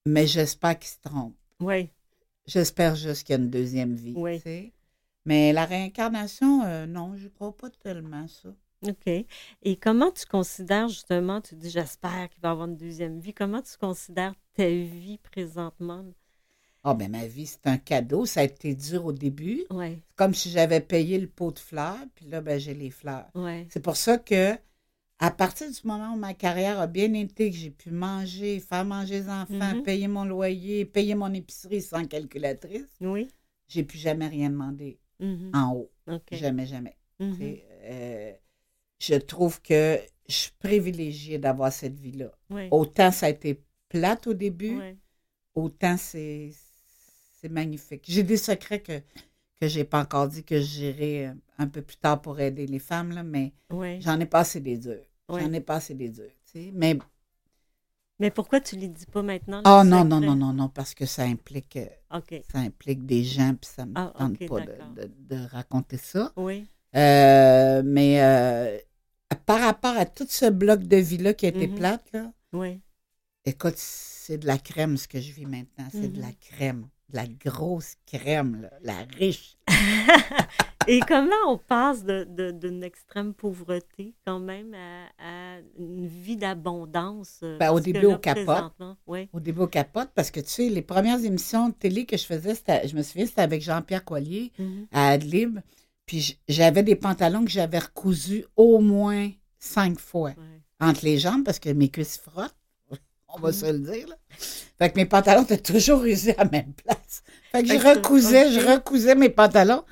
[0.05, 1.35] mais j'espère qu'ils se trompent.
[1.61, 1.89] Oui.
[2.45, 4.13] j'espère juste qu'il y a une deuxième vie.
[4.17, 4.35] Oui.
[4.37, 4.71] tu sais.
[5.25, 8.49] Mais la réincarnation, euh, non, je crois pas tellement ça.
[8.83, 9.07] OK.
[9.63, 13.61] Et comment tu considères justement, tu dis j'espère qu'il va avoir une deuxième vie, comment
[13.61, 16.05] tu considères ta vie présentement?
[16.83, 18.25] Ah, ben ma vie, c'est un cadeau.
[18.27, 19.63] Ça a été dur au début.
[19.71, 22.91] Oui, C'est comme si j'avais payé le pot de fleurs, puis là, ben, j'ai les
[22.91, 23.25] fleurs.
[23.33, 23.65] oui.
[23.69, 24.53] C'est pour ça que,
[25.17, 28.85] à partir du moment où ma carrière a bien été, que j'ai pu manger, faire
[28.85, 29.81] manger les enfants, Mhm.
[29.83, 33.29] payer mon loyer, payer mon épicerie sans calculatrice, Oui.
[33.67, 35.51] j'ai plus jamais rien demandé Mhm.
[35.55, 35.91] en haut.
[36.31, 36.95] Jamais, jamais.
[37.19, 37.35] Mhm.
[37.37, 38.33] Sais, euh,
[38.99, 42.31] je trouve que je suis privilégiée d'avoir cette vie-là.
[42.49, 42.67] Oui.
[42.71, 44.97] Autant ça a été plate au début, Oui.
[45.55, 46.51] autant c'est
[47.49, 48.03] magnifique.
[48.07, 49.01] J'ai des secrets que
[49.61, 52.79] que j'ai pas encore dit que j'irai euh, un peu plus tard pour aider les
[52.79, 54.01] femmes là, mais Oui.
[54.01, 55.05] j'en ai passé des durs.
[55.29, 56.31] J'en ai passé des durs.
[56.45, 56.71] tu sais.
[56.73, 56.97] Mais
[58.19, 59.61] Mais pourquoi tu ne les dis pas maintenant?
[59.65, 61.87] oh les non non non non non parce que ça implique euh,
[62.49, 66.33] ça implique des gens puis ça me Ah, tente pas de, de- de raconter ça.
[66.35, 66.67] Oui.
[66.95, 68.77] Euh, mais euh,
[69.45, 71.75] par rapport à tout ce bloc de vie-là qui a été Mhm.
[71.75, 72.79] plate, là, Oui.
[73.45, 75.87] écoute, c'est de la crème ce que je vis maintenant.
[75.91, 76.25] C'est de Mhm.
[76.27, 76.87] la crème.
[77.09, 79.57] De la grosse crème, là, la riche.
[80.87, 87.39] Et comment on passe d'une extrême pauvreté quand même à, à une vie d'abondance?
[87.43, 88.71] euh, Ben, au début, là, au capote.
[89.07, 89.27] Oui.
[89.33, 92.25] Au début, au capote, parce que tu sais, les premières émissions de télé que je
[92.25, 92.53] faisais,
[92.85, 94.87] je me souviens, c'était avec Jean-Pierre Collier Mhm.
[94.91, 95.59] à Adlib.
[96.05, 99.29] Puis j'avais des pantalons que j'avais recousus au moins
[99.59, 100.61] cinq fois Ouais.
[100.79, 102.55] entre les jambes parce que mes cuisses frottent.
[103.29, 103.53] On va Mhm.
[103.55, 104.07] se le dire.
[104.07, 104.15] Là.
[104.77, 107.23] Fait que mes pantalons étaient toujours usés à la même place.
[107.51, 109.83] Fait que Fait je que- recousais, je recousais mes pantalons.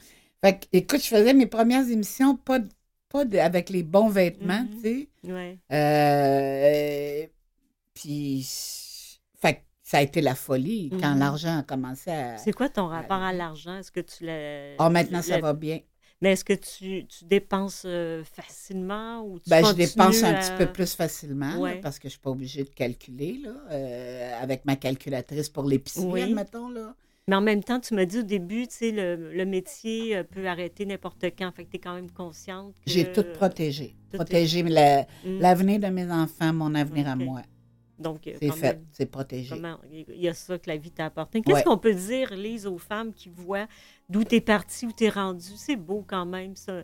[0.42, 2.60] Fait que, écoute, je faisais mes premières émissions pas,
[3.10, 4.70] pas de- avec les bons vêtements, Mhm.
[4.70, 5.10] tu sais.
[5.32, 5.58] Ouais.
[5.72, 7.28] Euh,
[7.94, 8.46] puis,
[9.42, 11.20] fait que ça a été la folie quand Mhm.
[11.20, 12.38] l'argent a commencé à.
[12.38, 13.78] C'est quoi ton rapport à l'argent?
[13.78, 14.76] Est-ce que tu l'as.
[14.80, 15.80] Oh, maintenant, ça va bien.
[16.24, 20.52] Mais est-ce que tu, tu dépenses euh, facilement ou tu Ben, je dépense un petit
[20.58, 24.64] peu plus facilement là, parce que je suis pas obligée de calculer là, euh, avec
[24.64, 26.22] ma calculatrice pour l'épicerie, Oui.
[26.22, 26.70] admettons.
[26.70, 26.96] Là.
[27.28, 30.24] Mais en même temps, tu m'as dit au début, tu sais, le, le métier euh,
[30.24, 31.52] peut arrêter n'importe quand.
[31.54, 32.90] Fait que tu es quand même consciente que...
[32.92, 33.94] J'ai tout protégé.
[34.10, 35.40] tout est- Protégé la- Mm.
[35.40, 37.42] l'avenir de mes enfants, mon avenir à moi.
[38.00, 39.50] Donc, euh, C'est fait, c'est protégé.
[39.56, 41.42] comment- Il y a ça que la vie t'a apporté.
[41.42, 41.64] Qu'est-ce Ouais.
[41.64, 43.68] qu'on peut dire, Lise, aux femmes qui voient
[44.10, 45.54] d'où tu es partie, où tu es rendue?
[45.56, 46.82] C'est beau quand même, ça.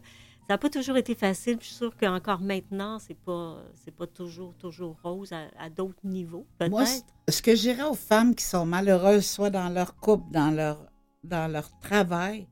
[0.47, 1.57] Ça n'a pas toujours été facile.
[1.60, 5.99] Je suis sûre qu'encore maintenant, c'est pas, c'est pas toujours, toujours rose à, à d'autres
[6.03, 7.05] niveaux, Moi, peut-être.
[7.30, 10.91] ce que je dirais aux femmes qui sont malheureuses, soit dans leur couple, dans leur,
[11.24, 12.47] dans leur travail,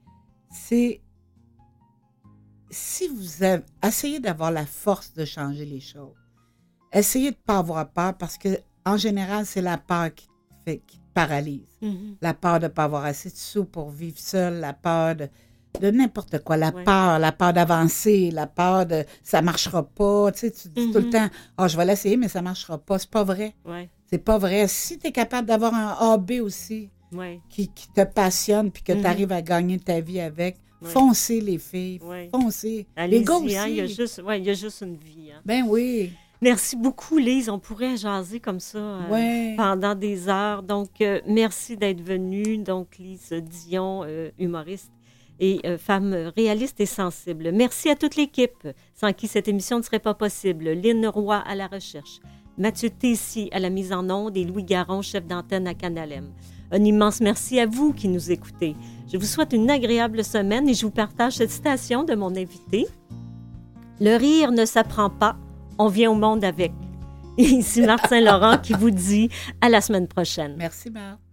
[0.52, 1.02] c'est
[2.70, 6.14] si vous avez, essayez d'avoir la force de changer les choses.
[6.94, 8.50] Essayez de ne pas avoir peur parce que,
[8.86, 10.28] en général, c'est la peur qui
[10.66, 11.68] fait, qui te paralyse.
[11.82, 12.16] Mhm.
[12.22, 15.28] La peur de ne pas avoir assez de sous pour vivre seul, la peur de,
[15.82, 16.84] de n'importe quoi, la Ouais.
[16.84, 20.32] peur, la peur d'avancer, la peur de ça marchera pas.
[20.32, 21.10] Tu sais, tu dis tout le Mhm.
[21.12, 21.28] temps,
[21.58, 22.98] ah, je vais l'essayer, mais ça marchera pas.
[23.00, 23.54] C'est pas vrai.
[23.66, 24.68] Ouais, C'est pas vrai.
[24.70, 28.94] Si tu es capable d'avoir un AB aussi ouais, qui, qui te passionne puis que
[28.94, 29.02] Mhm.
[29.02, 32.00] tu arrives à gagner ta vie avec, foncez les filles,
[32.32, 32.88] foncez.
[32.98, 33.58] Les gars aussi.
[33.58, 35.32] hein, il y a juste, il y a juste une vie.
[35.34, 35.42] hein.
[35.46, 36.14] Ben oui.
[36.42, 37.50] Merci beaucoup, Lise.
[37.50, 39.54] On pourrait jaser comme ça euh, Ouais.
[39.58, 40.62] pendant des heures.
[40.64, 42.58] Donc, euh, merci d'être venue.
[42.60, 44.92] Donc, Lise Dion, euh, humoriste
[45.40, 47.52] et femme réaliste et sensible.
[47.54, 50.72] Merci à toute l'équipe, sans qui cette émission ne serait pas possible.
[50.72, 52.20] Lynn Roy à la recherche,
[52.58, 56.32] Mathieu Tessier à la mise en onde et Louis Garon, chef d'antenne à Canalem.
[56.72, 58.76] Un immense merci à vous qui nous écoutez.
[59.14, 62.88] Je vous souhaite une agréable semaine et je vous partage cette citation de mon invité.
[64.02, 65.38] Le rire ne s'apprend pas,
[65.80, 66.72] on vient au monde avec.
[67.38, 69.30] Ici Martin Laurent qui vous dit
[69.62, 70.56] à la semaine prochaine.
[70.58, 71.27] Merci, Marc.